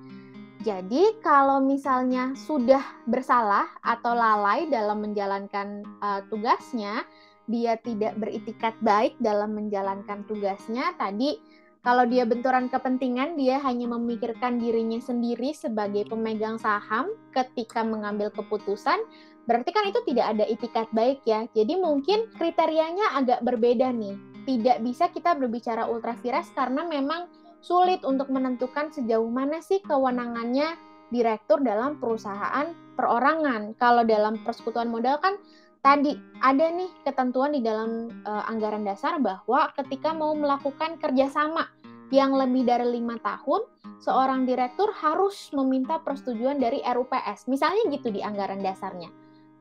[0.62, 7.04] Jadi kalau misalnya sudah bersalah atau lalai dalam menjalankan uh, tugasnya,
[7.44, 11.36] dia tidak beritikat baik dalam menjalankan tugasnya, tadi
[11.84, 19.04] kalau dia benturan kepentingan, dia hanya memikirkan dirinya sendiri sebagai pemegang saham ketika mengambil keputusan,
[19.44, 21.44] berarti kan itu tidak ada itikat baik ya.
[21.52, 24.16] Jadi mungkin kriterianya agak berbeda nih.
[24.48, 27.28] Tidak bisa kita berbicara ultra vires karena memang
[27.60, 30.80] sulit untuk menentukan sejauh mana sih kewenangannya
[31.12, 33.76] direktur dalam perusahaan perorangan.
[33.76, 35.36] Kalau dalam persekutuan modal kan
[35.84, 41.73] tadi ada nih ketentuan di dalam uh, anggaran dasar bahwa ketika mau melakukan kerjasama
[42.12, 43.64] yang lebih dari lima tahun,
[44.02, 47.48] seorang direktur harus meminta persetujuan dari RUPS.
[47.48, 49.08] Misalnya gitu di anggaran dasarnya.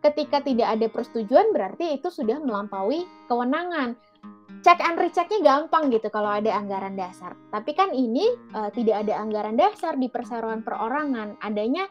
[0.03, 3.95] Ketika tidak ada persetujuan berarti itu sudah melampaui kewenangan.
[4.63, 7.35] Cek and rechecknya gampang gitu kalau ada anggaran dasar.
[7.51, 11.39] Tapi kan ini uh, tidak ada anggaran dasar di perseroan perorangan.
[11.39, 11.87] Adanya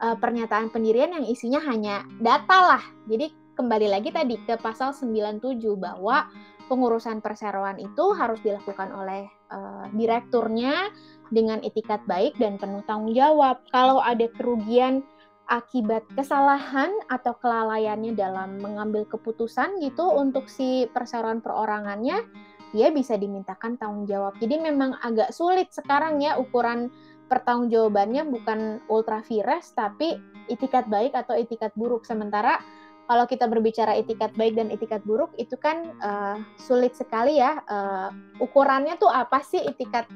[0.00, 2.84] uh, pernyataan pendirian yang isinya hanya data lah.
[3.08, 6.28] Jadi kembali lagi tadi ke pasal 97 bahwa
[6.66, 10.90] pengurusan perseroan itu harus dilakukan oleh uh, direkturnya
[11.32, 13.60] dengan etikat baik dan penuh tanggung jawab.
[13.72, 15.04] Kalau ada kerugian
[15.44, 22.24] akibat kesalahan atau kelalaiannya dalam mengambil keputusan gitu untuk si perseroan perorangannya,
[22.72, 24.34] dia bisa dimintakan tanggung jawab.
[24.40, 26.88] Jadi memang agak sulit sekarang ya ukuran
[27.28, 28.60] pertanggungjawabannya bukan
[28.92, 30.16] ultra vires tapi
[30.48, 32.04] itikat baik atau itikat buruk.
[32.04, 32.60] Sementara
[33.04, 38.08] kalau kita berbicara etikat baik dan etikat buruk itu kan uh, sulit sekali ya uh,
[38.40, 40.08] ukurannya tuh apa sih etikat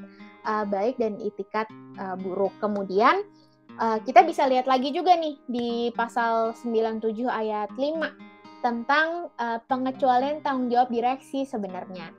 [0.45, 1.69] uh, baik dan etikat
[2.01, 2.53] uh, buruk?
[2.57, 3.21] Kemudian
[3.77, 10.43] uh, kita bisa lihat lagi juga nih di pasal 97 ayat 5 tentang uh, pengecualian
[10.43, 12.11] tanggung jawab direksi sebenarnya.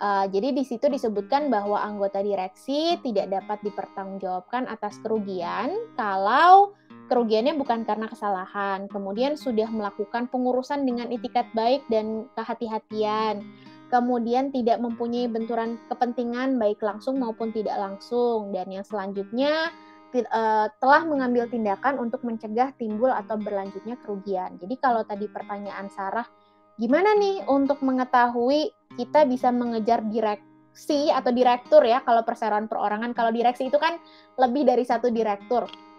[0.00, 6.72] Uh, jadi di situ disebutkan bahwa anggota direksi tidak dapat dipertanggungjawabkan atas kerugian kalau
[7.10, 13.42] kerugiannya bukan karena kesalahan, kemudian sudah melakukan pengurusan dengan itikat baik dan kehati-hatian,
[13.90, 19.74] kemudian tidak mempunyai benturan kepentingan baik langsung maupun tidak langsung, dan yang selanjutnya
[20.14, 24.54] eh, telah mengambil tindakan untuk mencegah timbul atau berlanjutnya kerugian.
[24.62, 26.30] Jadi kalau tadi pertanyaan Sarah,
[26.78, 33.34] gimana nih untuk mengetahui kita bisa mengejar direksi atau direktur ya kalau perseroan perorangan, kalau
[33.34, 33.98] direksi itu kan
[34.38, 35.89] lebih dari satu direktur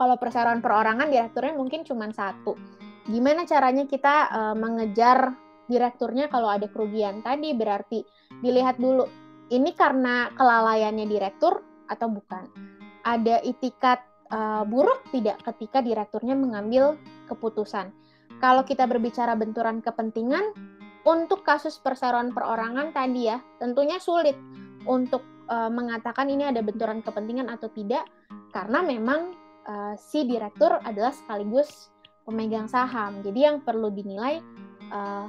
[0.00, 2.56] kalau perseroan perorangan direkturnya mungkin cuma satu.
[3.04, 5.36] Gimana caranya kita uh, mengejar
[5.68, 7.20] direkturnya kalau ada kerugian?
[7.20, 8.00] Tadi berarti
[8.40, 9.04] dilihat dulu
[9.52, 11.60] ini karena kelalaiannya direktur
[11.92, 12.48] atau bukan.
[13.04, 14.00] Ada itikat
[14.32, 16.96] uh, buruk tidak ketika direkturnya mengambil
[17.28, 17.92] keputusan.
[18.40, 20.56] Kalau kita berbicara benturan kepentingan,
[21.04, 24.36] untuk kasus perseroan perorangan tadi ya, tentunya sulit
[24.88, 28.08] untuk uh, mengatakan ini ada benturan kepentingan atau tidak,
[28.52, 29.36] karena memang
[29.66, 31.90] uh, si direktur adalah sekaligus
[32.24, 33.20] pemegang saham.
[33.24, 34.38] Jadi yang perlu dinilai
[34.92, 35.26] uh,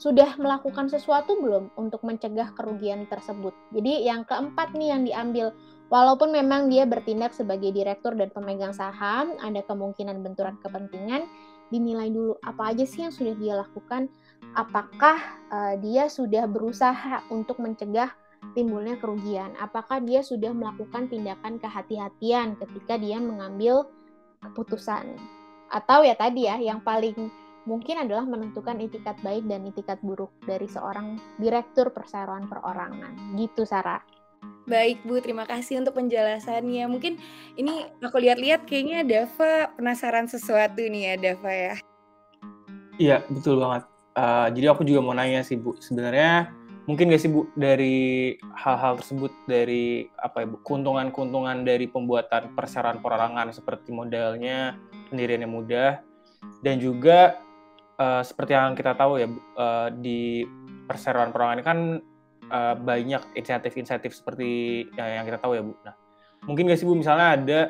[0.00, 3.54] sudah melakukan sesuatu belum untuk mencegah kerugian tersebut.
[3.70, 5.46] Jadi yang keempat nih yang diambil,
[5.92, 11.28] walaupun memang dia bertindak sebagai direktur dan pemegang saham, ada kemungkinan benturan kepentingan,
[11.70, 14.10] dinilai dulu apa aja sih yang sudah dia lakukan,
[14.58, 15.22] apakah
[15.54, 18.10] uh, dia sudah berusaha untuk mencegah
[18.52, 19.54] timbulnya kerugian.
[19.58, 23.88] Apakah dia sudah melakukan tindakan kehati-hatian ketika dia mengambil
[24.42, 25.16] keputusan?
[25.72, 27.30] Atau ya tadi ya, yang paling
[27.64, 33.38] mungkin adalah menentukan itikat baik dan itikat buruk dari seorang direktur perseroan perorangan.
[33.38, 34.02] Gitu, Sarah.
[34.62, 36.86] Baik Bu, terima kasih untuk penjelasannya.
[36.86, 37.18] Mungkin
[37.58, 41.74] ini aku lihat-lihat kayaknya Dava penasaran sesuatu nih ya Dava ya.
[42.98, 43.90] Iya, betul banget.
[44.12, 46.52] Uh, jadi aku juga mau nanya sih Bu, sebenarnya
[46.86, 52.98] mungkin gak sih Bu dari hal-hal tersebut dari apa ya Bu keuntungan-keuntungan dari pembuatan perseroan
[52.98, 54.74] perorangan seperti modalnya
[55.10, 56.02] pendiriannya mudah
[56.64, 57.38] dan juga
[58.02, 60.42] uh, seperti yang kita tahu ya uh, di
[60.90, 61.78] perseroan perorangan kan
[62.50, 65.72] uh, banyak insentif-insentif seperti yang kita tahu ya Bu.
[65.86, 65.94] Nah,
[66.50, 67.60] mungkin gak sih Bu misalnya ada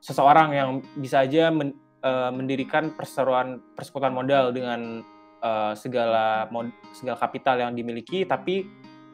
[0.00, 5.04] seseorang yang bisa aja men, uh, mendirikan perseroan persekutuan modal dengan
[5.42, 8.66] uh, segala mod, segala kapital yang dimiliki, tapi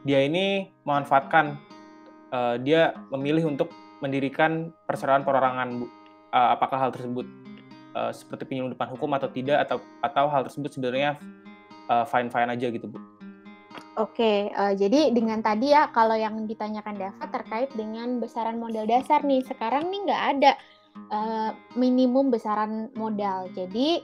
[0.05, 1.57] dia ini memanfaatkan
[2.29, 5.89] uh, dia memilih untuk mendirikan perseroan perorangan.
[6.35, 7.25] Uh, apakah hal tersebut
[7.95, 11.15] uh, seperti penyelundupan hukum atau tidak atau atau hal tersebut sebenarnya
[11.87, 12.99] uh, fine fine aja gitu bu?
[13.95, 19.23] Oke, uh, jadi dengan tadi ya kalau yang ditanyakan Dava terkait dengan besaran modal dasar
[19.23, 20.51] nih, sekarang nih nggak ada
[21.11, 23.47] uh, minimum besaran modal.
[23.55, 24.03] Jadi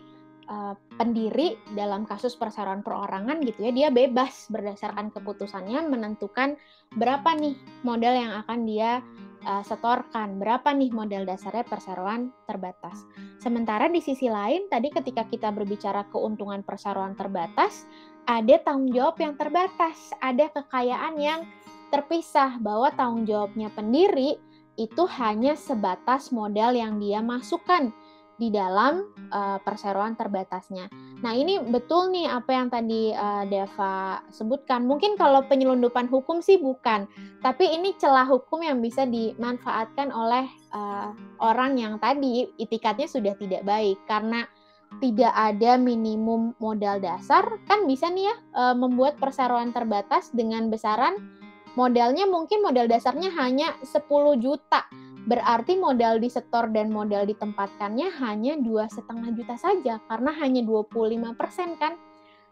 [0.52, 6.60] uh, pendiri dalam kasus perseroan perorangan gitu ya, dia bebas berdasarkan keputusannya menentukan
[7.00, 7.56] berapa nih
[7.88, 9.00] modal yang akan dia
[9.48, 13.08] uh, setorkan, berapa nih modal dasarnya perseroan terbatas.
[13.40, 17.88] Sementara di sisi lain tadi ketika kita berbicara keuntungan perseroan terbatas,
[18.28, 21.42] ada tanggung jawab yang terbatas, ada kekayaan yang
[21.90, 24.38] terpisah bahwa tanggung jawabnya pendiri
[24.80, 27.92] itu hanya sebatas modal yang dia masukkan
[28.41, 30.89] di dalam uh, perseroan terbatasnya.
[31.21, 34.89] Nah ini betul nih apa yang tadi uh, Deva sebutkan.
[34.89, 37.06] Mungkin kalau penyelundupan hukum sih bukan,
[37.45, 43.62] tapi ini celah hukum yang bisa dimanfaatkan oleh uh, orang yang tadi itikatnya sudah tidak
[43.62, 44.49] baik karena
[44.97, 51.15] tidak ada minimum modal dasar, kan bisa nih ya e, membuat perseroan terbatas dengan besaran
[51.80, 54.04] modalnya mungkin modal dasarnya hanya 10
[54.43, 54.84] juta.
[55.28, 61.94] Berarti modal disetor dan modal ditempatkannya hanya dua setengah juta saja karena hanya 25% kan.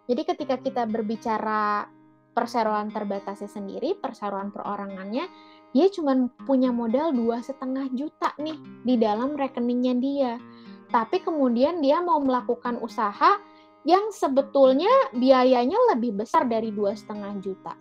[0.09, 1.85] Jadi ketika kita berbicara
[2.33, 5.25] perseroan terbatasnya sendiri, perseroan perorangannya,
[5.73, 10.33] dia cuma punya modal dua setengah juta nih di dalam rekeningnya dia
[10.89, 13.37] tapi kemudian dia mau melakukan usaha
[13.85, 17.73] yang sebetulnya biayanya lebih besar dari dua setengah juta.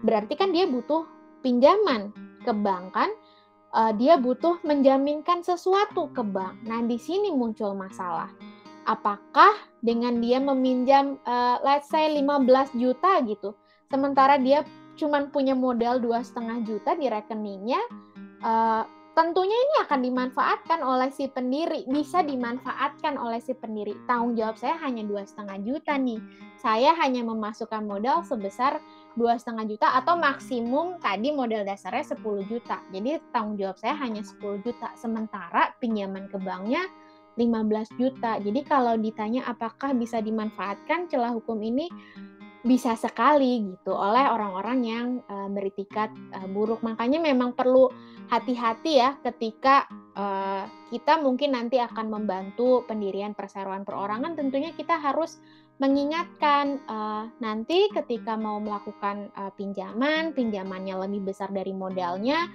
[0.00, 1.06] Berarti kan dia butuh
[1.44, 2.10] pinjaman
[2.42, 3.10] ke bank kan,
[3.74, 6.60] uh, dia butuh menjaminkan sesuatu ke bank.
[6.66, 8.30] Nah di sini muncul masalah.
[8.88, 9.54] Apakah
[9.84, 13.54] dengan dia meminjam, uh, let's say 15 juta gitu,
[13.92, 14.66] sementara dia
[14.98, 17.80] cuma punya modal dua setengah juta di rekeningnya,
[18.42, 18.82] uh,
[19.20, 24.78] tentunya ini akan dimanfaatkan oleh si pendiri bisa dimanfaatkan oleh si pendiri tanggung jawab saya
[24.80, 26.22] hanya dua setengah juta nih
[26.56, 28.78] saya hanya memasukkan modal sebesar
[29.18, 34.22] dua setengah juta atau maksimum tadi modal dasarnya 10 juta jadi tanggung jawab saya hanya
[34.22, 36.86] 10 juta sementara pinjaman ke banknya
[37.34, 41.90] 15 juta jadi kalau ditanya apakah bisa dimanfaatkan celah hukum ini
[42.60, 46.84] bisa sekali gitu oleh orang-orang yang uh, beritikat uh, buruk.
[46.84, 47.88] Makanya memang perlu
[48.28, 54.36] hati-hati ya ketika uh, kita mungkin nanti akan membantu pendirian perseroan perorangan.
[54.36, 55.40] Tentunya kita harus
[55.80, 62.52] mengingatkan uh, nanti ketika mau melakukan uh, pinjaman, pinjamannya lebih besar dari modalnya,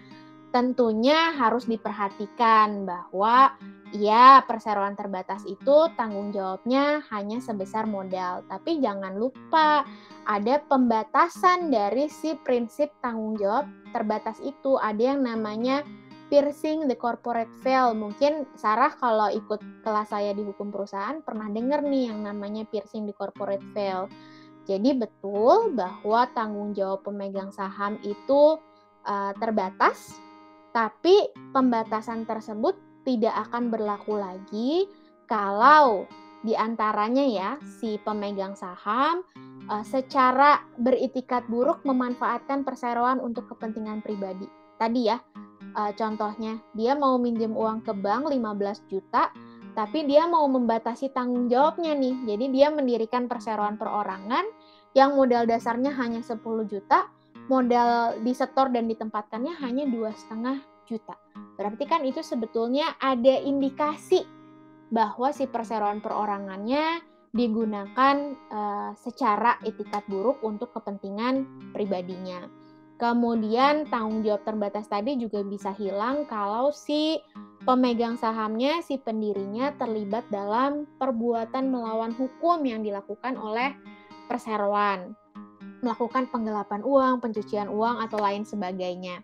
[0.53, 3.57] tentunya harus diperhatikan bahwa
[3.91, 9.83] ya perseroan terbatas itu tanggung jawabnya hanya sebesar modal, tapi jangan lupa
[10.29, 14.77] ada pembatasan dari si prinsip tanggung jawab terbatas itu.
[14.77, 15.81] Ada yang namanya
[16.35, 17.95] piercing the corporate veil.
[17.95, 23.07] Mungkin Sarah kalau ikut kelas saya di hukum perusahaan pernah dengar nih yang namanya piercing
[23.07, 24.11] the corporate veil.
[24.67, 28.59] Jadi betul bahwa tanggung jawab pemegang saham itu
[29.07, 30.19] uh, terbatas,
[30.75, 32.75] tapi pembatasan tersebut
[33.07, 34.91] tidak akan berlaku lagi
[35.31, 36.03] kalau
[36.43, 39.23] di antaranya ya si pemegang saham
[39.71, 44.49] uh, secara beritikat buruk memanfaatkan perseroan untuk kepentingan pribadi.
[44.75, 45.15] Tadi ya,
[45.75, 49.29] uh, contohnya dia mau minjem uang ke bank 15 juta,
[49.75, 52.15] tapi dia mau membatasi tanggung jawabnya nih.
[52.33, 54.47] Jadi dia mendirikan perseroan perorangan
[54.95, 56.39] yang modal dasarnya hanya 10
[56.71, 57.11] juta,
[57.51, 61.19] modal disetor dan ditempatkannya hanya dua setengah juta.
[61.59, 64.23] Berarti kan itu sebetulnya ada indikasi
[64.89, 67.03] bahwa si perseroan perorangannya
[67.35, 68.15] digunakan
[68.47, 71.43] uh, secara etikat buruk untuk kepentingan
[71.75, 72.47] pribadinya.
[72.95, 77.19] Kemudian tanggung jawab terbatas tadi juga bisa hilang kalau si
[77.67, 83.75] pemegang sahamnya, si pendirinya terlibat dalam perbuatan melawan hukum yang dilakukan oleh
[84.31, 85.11] perseroan,
[85.83, 89.19] melakukan penggelapan uang, pencucian uang atau lain sebagainya.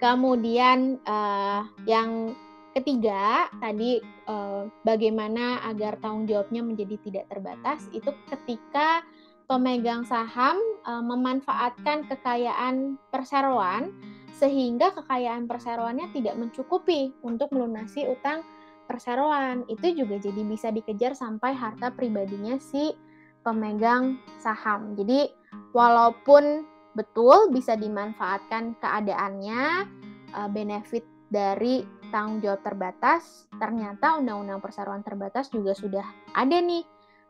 [0.00, 2.32] Kemudian uh, yang
[2.72, 9.04] ketiga tadi uh, bagaimana agar tanggung jawabnya menjadi tidak terbatas itu ketika
[9.52, 10.56] pemegang saham
[10.88, 13.92] uh, memanfaatkan kekayaan perseroan
[14.32, 18.40] sehingga kekayaan perseroannya tidak mencukupi untuk melunasi utang
[18.88, 19.68] perseroan.
[19.68, 22.96] Itu juga jadi bisa dikejar sampai harta pribadinya si
[23.44, 24.96] pemegang saham.
[24.96, 25.28] Jadi
[25.76, 26.64] walaupun
[26.96, 29.84] betul bisa dimanfaatkan keadaannya
[30.32, 36.84] uh, benefit dari tanggung jawab terbatas, ternyata undang-undang perseroan terbatas juga sudah ada nih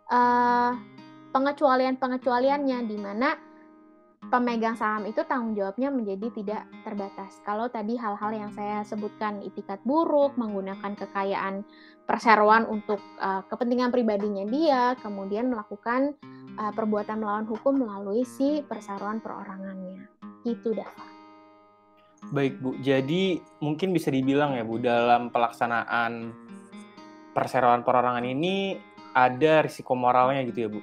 [0.07, 1.02] uh,
[1.33, 3.29] pengecualian-pengecualiannya di mana
[4.31, 7.43] pemegang saham itu tanggung jawabnya menjadi tidak terbatas.
[7.43, 11.67] Kalau tadi hal-hal yang saya sebutkan itikat buruk, menggunakan kekayaan
[12.07, 16.15] perseroan untuk uh, kepentingan pribadinya dia, kemudian melakukan
[16.55, 20.07] uh, perbuatan melawan hukum melalui si perseroan perorangannya.
[20.47, 21.07] Itu Dava.
[22.31, 26.31] Baik Bu, jadi mungkin bisa dibilang ya Bu dalam pelaksanaan
[27.35, 28.79] perseroan perorangan ini
[29.11, 30.81] ada risiko moralnya gitu ya Bu?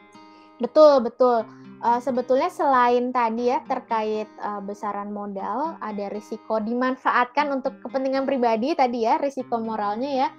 [0.59, 1.47] Betul betul.
[1.79, 8.75] Uh, sebetulnya selain tadi ya terkait uh, besaran modal, ada risiko dimanfaatkan untuk kepentingan pribadi
[8.75, 10.29] tadi ya, risiko moralnya ya.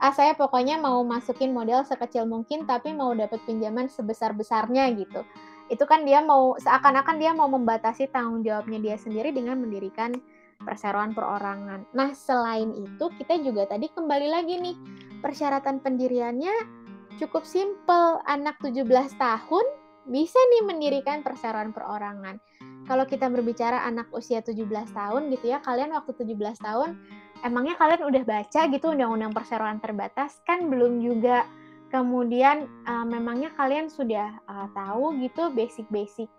[0.00, 5.24] Ah saya pokoknya mau masukin modal sekecil mungkin tapi mau dapat pinjaman sebesar-besarnya gitu.
[5.72, 10.12] Itu kan dia mau seakan-akan dia mau membatasi tanggung jawabnya dia sendiri dengan mendirikan
[10.60, 11.88] perseroan perorangan.
[11.96, 14.76] Nah, selain itu kita juga tadi kembali lagi nih
[15.24, 16.79] persyaratan pendiriannya
[17.20, 18.24] cukup simple.
[18.24, 18.88] Anak 17
[19.20, 19.66] tahun
[20.08, 22.40] bisa nih mendirikan perseroan perorangan.
[22.88, 26.96] Kalau kita berbicara anak usia 17 tahun gitu ya, kalian waktu 17 tahun
[27.44, 31.48] emangnya kalian udah baca gitu undang-undang perseroan terbatas kan belum juga
[31.88, 36.30] kemudian uh, memangnya kalian sudah uh, tahu gitu basic-basic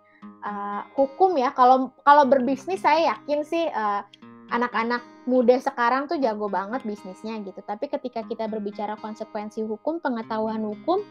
[0.42, 1.52] uh, hukum ya.
[1.52, 4.02] Kalau kalau berbisnis saya yakin sih uh,
[4.52, 7.62] anak-anak muda sekarang tuh jago banget bisnisnya gitu.
[7.62, 11.02] Tapi ketika kita berbicara konsekuensi hukum, pengetahuan hukum,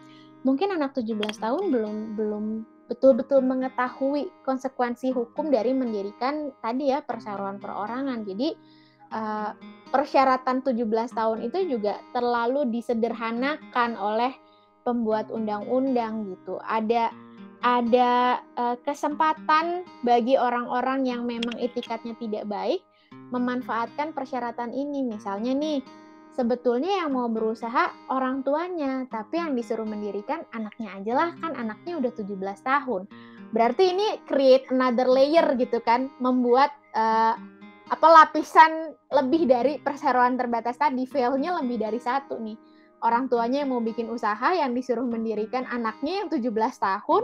[0.44, 2.46] mungkin anak 17 tahun belum belum
[2.92, 8.28] betul-betul mengetahui konsekuensi hukum dari mendirikan tadi ya perseroan perorangan.
[8.28, 8.52] Jadi
[9.16, 9.56] uh,
[9.96, 10.84] persyaratan 17
[11.16, 14.36] tahun itu juga terlalu disederhanakan oleh
[14.84, 16.60] pembuat undang-undang gitu.
[16.68, 17.16] Ada
[17.62, 22.82] ada uh, kesempatan bagi orang-orang yang memang etikatnya tidak baik
[23.32, 25.08] memanfaatkan persyaratan ini.
[25.08, 25.80] Misalnya nih,
[26.36, 31.98] sebetulnya yang mau berusaha orang tuanya, tapi yang disuruh mendirikan anaknya aja lah, kan anaknya
[31.98, 33.08] udah 17 tahun.
[33.52, 37.36] Berarti ini create another layer gitu kan, membuat uh,
[37.92, 42.56] apa lapisan lebih dari perseroan terbatas tadi, failnya lebih dari satu nih
[43.02, 47.24] orang tuanya yang mau bikin usaha yang disuruh mendirikan anaknya yang 17 tahun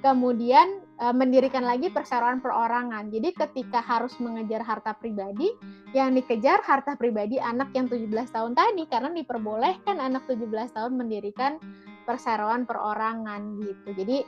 [0.00, 3.12] kemudian e, mendirikan lagi perseroan perorangan.
[3.12, 5.52] Jadi ketika harus mengejar harta pribadi,
[5.92, 11.60] yang dikejar harta pribadi anak yang 17 tahun tadi karena diperbolehkan anak 17 tahun mendirikan
[12.04, 13.88] perseroan perorangan gitu.
[13.92, 14.18] Jadi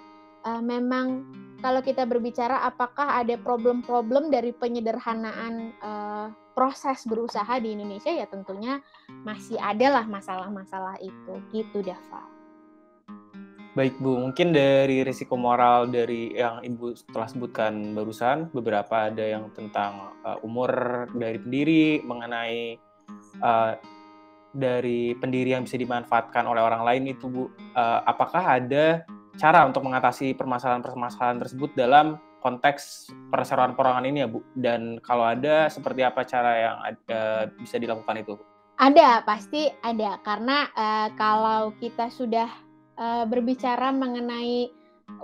[0.44, 1.24] e, memang
[1.58, 5.92] kalau kita berbicara apakah ada problem-problem dari penyederhanaan e,
[6.54, 8.82] proses berusaha di Indonesia ya tentunya
[9.22, 12.37] masih ada lah masalah-masalah itu gitu Dava.
[13.78, 19.54] Baik Bu, mungkin dari risiko moral dari yang Ibu telah sebutkan barusan, beberapa ada yang
[19.54, 22.74] tentang uh, umur dari pendiri, mengenai
[23.38, 23.78] uh,
[24.50, 27.46] dari pendiri yang bisa dimanfaatkan oleh orang lain itu Bu,
[27.78, 29.06] uh, apakah ada
[29.38, 34.42] cara untuk mengatasi permasalahan-permasalahan tersebut dalam konteks perseroan perorangan ini ya Bu?
[34.58, 38.34] Dan kalau ada, seperti apa cara yang ada, bisa dilakukan itu?
[38.82, 40.18] Ada, pasti ada.
[40.26, 42.66] Karena uh, kalau kita sudah
[42.98, 44.68] uh, berbicara mengenai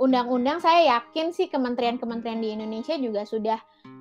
[0.01, 3.59] undang-undang, saya yakin sih kementerian-kementerian di Indonesia juga sudah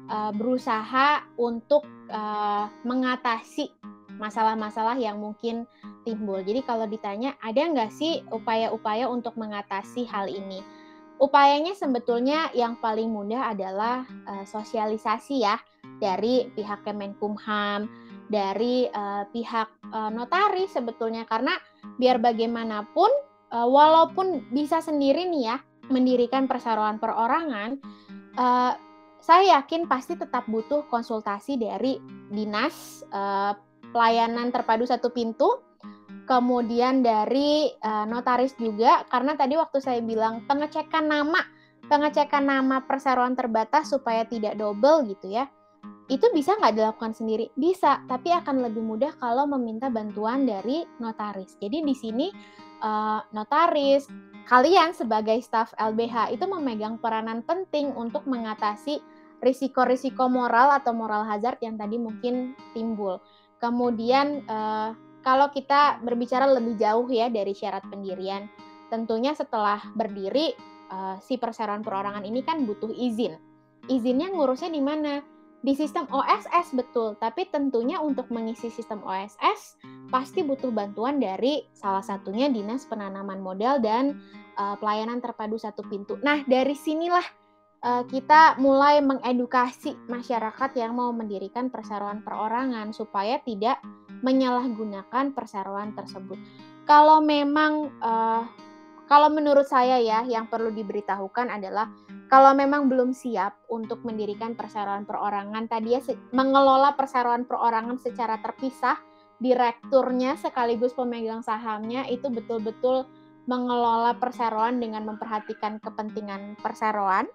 [0.07, 3.67] uh, berusaha untuk uh, mengatasi
[4.15, 5.67] masalah-masalah yang mungkin
[6.05, 6.39] timbul.
[6.45, 10.61] Jadi kalau ditanya, ada nggak sih upaya-upaya untuk mengatasi hal ini?
[11.21, 15.57] Upayanya sebetulnya yang paling mudah adalah uh, sosialisasi ya
[16.01, 17.87] dari pihak Kemenkumham,
[18.27, 21.53] dari uh, pihak uh, notaris sebetulnya karena
[21.99, 23.11] biar bagaimanapun
[23.53, 25.57] uh, walaupun bisa sendiri nih ya
[25.93, 27.77] mendirikan perseroan perorangan,
[28.35, 28.73] uh,
[29.23, 33.55] saya yakin pasti tetap butuh konsultasi dari dinas uh,
[33.93, 35.63] pelayanan terpadu satu pintu
[36.27, 41.39] kemudian dari uh, notaris juga karena tadi waktu saya bilang pengecekan nama
[41.87, 45.51] pengecekan nama perseroan terbatas supaya tidak double gitu ya
[46.11, 51.55] itu bisa nggak dilakukan sendiri bisa tapi akan lebih mudah kalau meminta bantuan dari notaris
[51.63, 52.27] jadi di sini
[52.83, 54.07] uh, notaris
[54.47, 58.99] kalian sebagai staf LBH itu memegang peranan penting untuk mengatasi
[59.39, 63.23] risiko-risiko moral atau moral hazard yang tadi mungkin timbul
[63.63, 64.91] kemudian uh,
[65.23, 68.51] kalau kita berbicara lebih jauh ya dari syarat pendirian,
[68.91, 70.51] tentunya setelah berdiri
[70.91, 73.39] uh, si perseroan perorangan ini kan butuh izin.
[73.87, 75.23] Izinnya ngurusnya di mana?
[75.63, 79.79] Di sistem OSS betul, tapi tentunya untuk mengisi sistem OSS
[80.11, 84.19] pasti butuh bantuan dari salah satunya Dinas Penanaman Modal dan
[84.59, 86.19] uh, Pelayanan Terpadu Satu Pintu.
[86.19, 87.23] Nah, dari sinilah
[87.79, 93.79] uh, kita mulai mengedukasi masyarakat yang mau mendirikan perseroan perorangan supaya tidak
[94.19, 96.43] menyalahgunakan perseroan tersebut.
[96.83, 98.43] Kalau memang uh,
[99.13, 101.93] kalau menurut saya ya yang perlu diberitahukan adalah
[102.33, 106.01] kalau memang belum siap untuk mendirikan perseroan perorangan tadi ya
[106.33, 108.97] mengelola perseroan perorangan secara terpisah
[109.37, 113.05] direkturnya sekaligus pemegang sahamnya itu betul-betul
[113.45, 117.27] mengelola perseroan dengan memperhatikan kepentingan perseroan,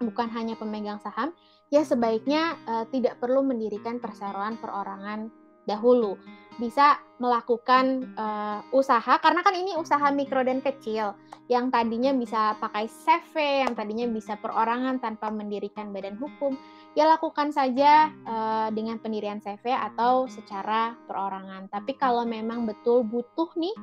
[0.00, 1.36] bukan hanya pemegang saham,
[1.68, 5.28] ya sebaiknya uh, tidak perlu mendirikan perseroan perorangan
[5.66, 6.16] dahulu.
[6.56, 11.12] Bisa melakukan uh, usaha karena kan ini usaha mikro dan kecil
[11.52, 16.58] yang tadinya bisa pakai CV, yang tadinya bisa perorangan tanpa mendirikan badan hukum,
[16.98, 21.70] ya lakukan saja uh, dengan pendirian CV atau secara perorangan.
[21.70, 23.76] Tapi kalau memang betul butuh nih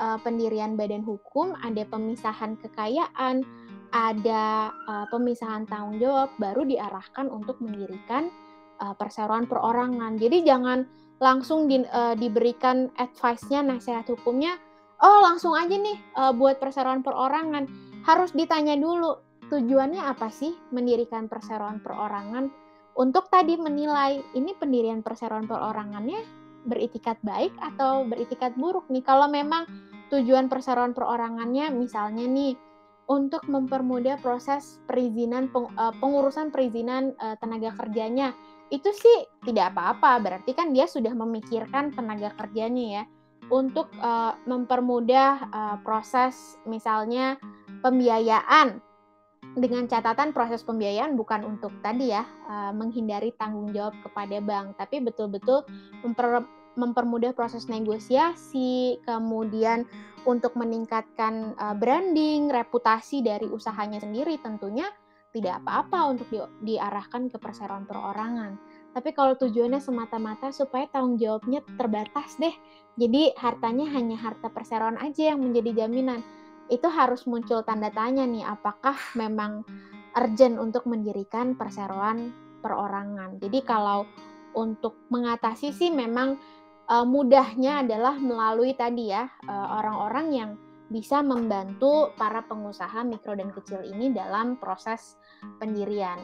[0.00, 3.44] uh, pendirian badan hukum, ada pemisahan kekayaan,
[3.92, 8.32] ada uh, pemisahan tanggung jawab, baru diarahkan untuk mendirikan
[8.80, 10.16] uh, perseroan perorangan.
[10.16, 14.58] Jadi jangan langsung di, uh, diberikan advice-nya, nasihat hukumnya,
[14.98, 17.70] oh langsung aja nih uh, buat perseroan perorangan.
[18.02, 22.50] Harus ditanya dulu, tujuannya apa sih mendirikan perseroan perorangan?
[22.98, 29.06] Untuk tadi menilai, ini pendirian perseroan perorangannya beritikat baik atau beritikat buruk nih.
[29.06, 29.64] Kalau memang
[30.10, 32.58] tujuan perseroan perorangannya misalnya nih
[33.10, 38.34] untuk mempermudah proses perizinan eh, pengurusan perizinan eh, tenaga kerjanya.
[38.72, 43.04] Itu sih tidak apa-apa berarti kan dia sudah memikirkan tenaga kerjanya ya.
[43.52, 47.36] Untuk uh, mempermudah uh, proses misalnya
[47.84, 48.80] pembiayaan.
[49.52, 55.04] Dengan catatan proses pembiayaan bukan untuk tadi ya uh, menghindari tanggung jawab kepada bank tapi
[55.04, 55.68] betul-betul
[56.00, 59.84] memper mempermudah proses negosiasi, kemudian
[60.24, 64.86] untuk meningkatkan uh, branding, reputasi dari usahanya sendiri tentunya
[65.32, 68.60] tidak apa-apa untuk di, diarahkan ke perseroan perorangan.
[68.92, 72.52] Tapi kalau tujuannya semata-mata supaya tanggung jawabnya terbatas deh.
[73.00, 76.20] Jadi hartanya hanya harta perseroan aja yang menjadi jaminan.
[76.68, 79.64] Itu harus muncul tanda tanya nih apakah memang
[80.12, 83.40] urgent untuk mendirikan perseroan perorangan.
[83.40, 84.04] Jadi kalau
[84.52, 86.36] untuk mengatasi sih memang
[86.88, 90.50] uh, mudahnya adalah melalui tadi ya orang orang-orang yang
[90.92, 95.16] bisa membantu para pengusaha mikro dan kecil ini dalam proses
[95.56, 96.20] pendirian.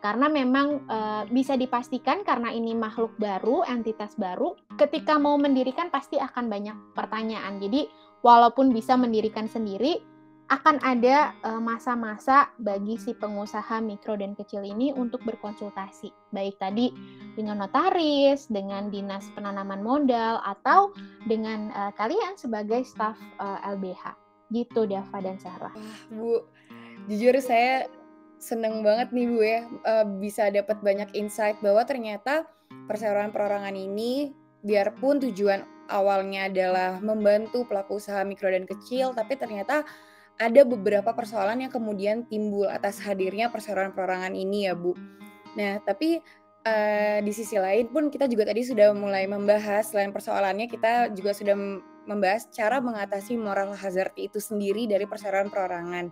[0.00, 0.98] Karena memang e,
[1.32, 7.60] bisa dipastikan karena ini makhluk baru, entitas baru, ketika mau mendirikan pasti akan banyak pertanyaan.
[7.60, 7.88] Jadi
[8.24, 10.00] walaupun bisa mendirikan sendiri,
[10.50, 16.90] akan ada eh, masa-masa bagi si pengusaha mikro dan kecil ini untuk berkonsultasi, baik tadi
[17.38, 20.90] dengan notaris, dengan dinas penanaman modal, atau
[21.30, 24.18] dengan uh, kalian sebagai staf uh, LBH.
[24.50, 25.70] Gitu, Dava dan Sarah.
[25.70, 26.42] Wah, Bu,
[27.06, 27.86] jujur saya
[28.42, 32.50] seneng banget nih Bu ya, uh, bisa dapat banyak insight bahwa ternyata
[32.90, 34.34] perseroan perorangan ini,
[34.66, 39.86] biarpun tujuan awalnya adalah membantu pelaku usaha mikro dan kecil, tapi ternyata
[40.40, 44.96] ada beberapa persoalan yang kemudian timbul atas hadirnya perseroan perorangan ini ya Bu.
[45.52, 46.24] Nah tapi
[46.64, 51.36] uh, di sisi lain pun kita juga tadi sudah mulai membahas selain persoalannya kita juga
[51.36, 51.52] sudah
[52.08, 56.08] membahas cara mengatasi moral hazard itu sendiri dari perseroan perorangan.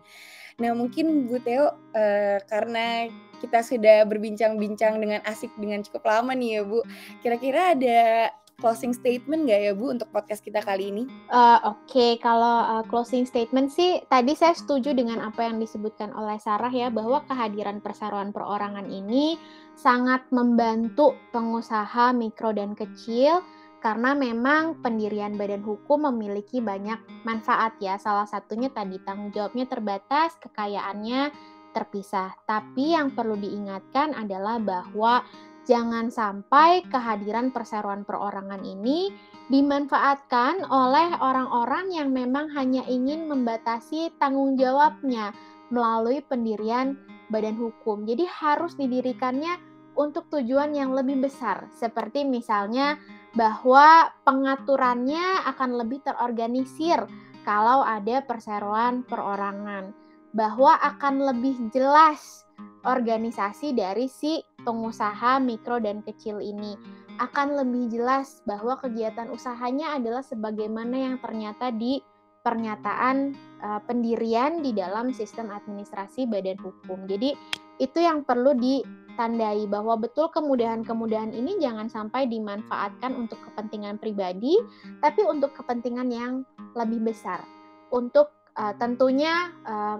[0.60, 3.08] Nah mungkin Bu Teo uh, karena
[3.40, 6.84] kita sudah berbincang-bincang dengan asik dengan cukup lama nih ya Bu,
[7.24, 11.06] kira-kira ada closing statement nggak ya Bu untuk podcast kita kali ini?
[11.30, 12.12] Uh, Oke, okay.
[12.18, 16.90] kalau uh, closing statement sih tadi saya setuju dengan apa yang disebutkan oleh Sarah ya
[16.90, 19.38] bahwa kehadiran perseroan perorangan ini
[19.78, 23.46] sangat membantu pengusaha mikro dan kecil
[23.78, 27.94] karena memang pendirian badan hukum memiliki banyak manfaat ya.
[27.94, 31.30] Salah satunya tadi tanggung jawabnya terbatas, kekayaannya
[31.70, 32.34] terpisah.
[32.42, 35.22] Tapi yang perlu diingatkan adalah bahwa
[35.68, 39.12] Jangan sampai kehadiran perseroan perorangan ini
[39.52, 45.36] dimanfaatkan oleh orang-orang yang memang hanya ingin membatasi tanggung jawabnya
[45.68, 46.96] melalui pendirian
[47.28, 48.08] badan hukum.
[48.08, 49.60] Jadi harus didirikannya
[49.92, 52.96] untuk tujuan yang lebih besar, seperti misalnya
[53.36, 57.04] bahwa pengaturannya akan lebih terorganisir
[57.44, 59.92] kalau ada perseroan perorangan,
[60.36, 62.44] bahwa akan lebih jelas
[62.84, 66.76] organisasi dari si pengusaha mikro dan kecil ini
[67.18, 71.98] akan lebih jelas bahwa kegiatan usahanya adalah sebagaimana yang ternyata di
[72.46, 77.04] pernyataan uh, pendirian di dalam sistem administrasi badan hukum.
[77.10, 77.34] Jadi
[77.82, 84.54] itu yang perlu ditandai bahwa betul kemudahan-kemudahan ini jangan sampai dimanfaatkan untuk kepentingan pribadi,
[85.02, 86.46] tapi untuk kepentingan yang
[86.78, 87.42] lebih besar.
[87.90, 89.98] Untuk uh, tentunya uh,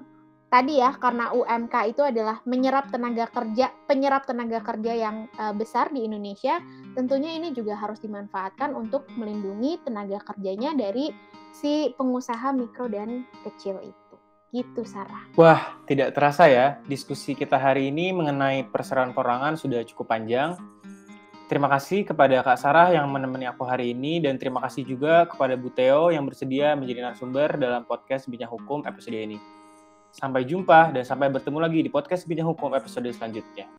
[0.49, 1.37] tadi ya karena hmm.
[1.45, 2.93] UMK itu adalah menyerap hmm.
[2.97, 6.61] tenaga kerja, penyerap tenaga kerja yang uh, besar di Indonesia,
[6.97, 11.13] tentunya ini juga harus dimanfaatkan untuk melindungi tenaga kerjanya dari
[11.53, 13.97] si pengusaha mikro dan kecil itu.
[14.49, 15.29] Gitu Sarah.
[15.37, 20.57] Wah, tidak terasa ya diskusi kita hari ini mengenai perseroan perorangan sudah cukup panjang.
[21.49, 25.57] Terima kasih kepada Kak Sarah yang menemani aku hari ini dan terima kasih juga kepada
[25.57, 29.58] Bu Theo yang bersedia menjadi narasumber dalam podcast Bincang Hukum episode ini.
[30.19, 33.78] Sampai jumpa dan sampai bertemu lagi di podcast Bidang Hukum episode selanjutnya.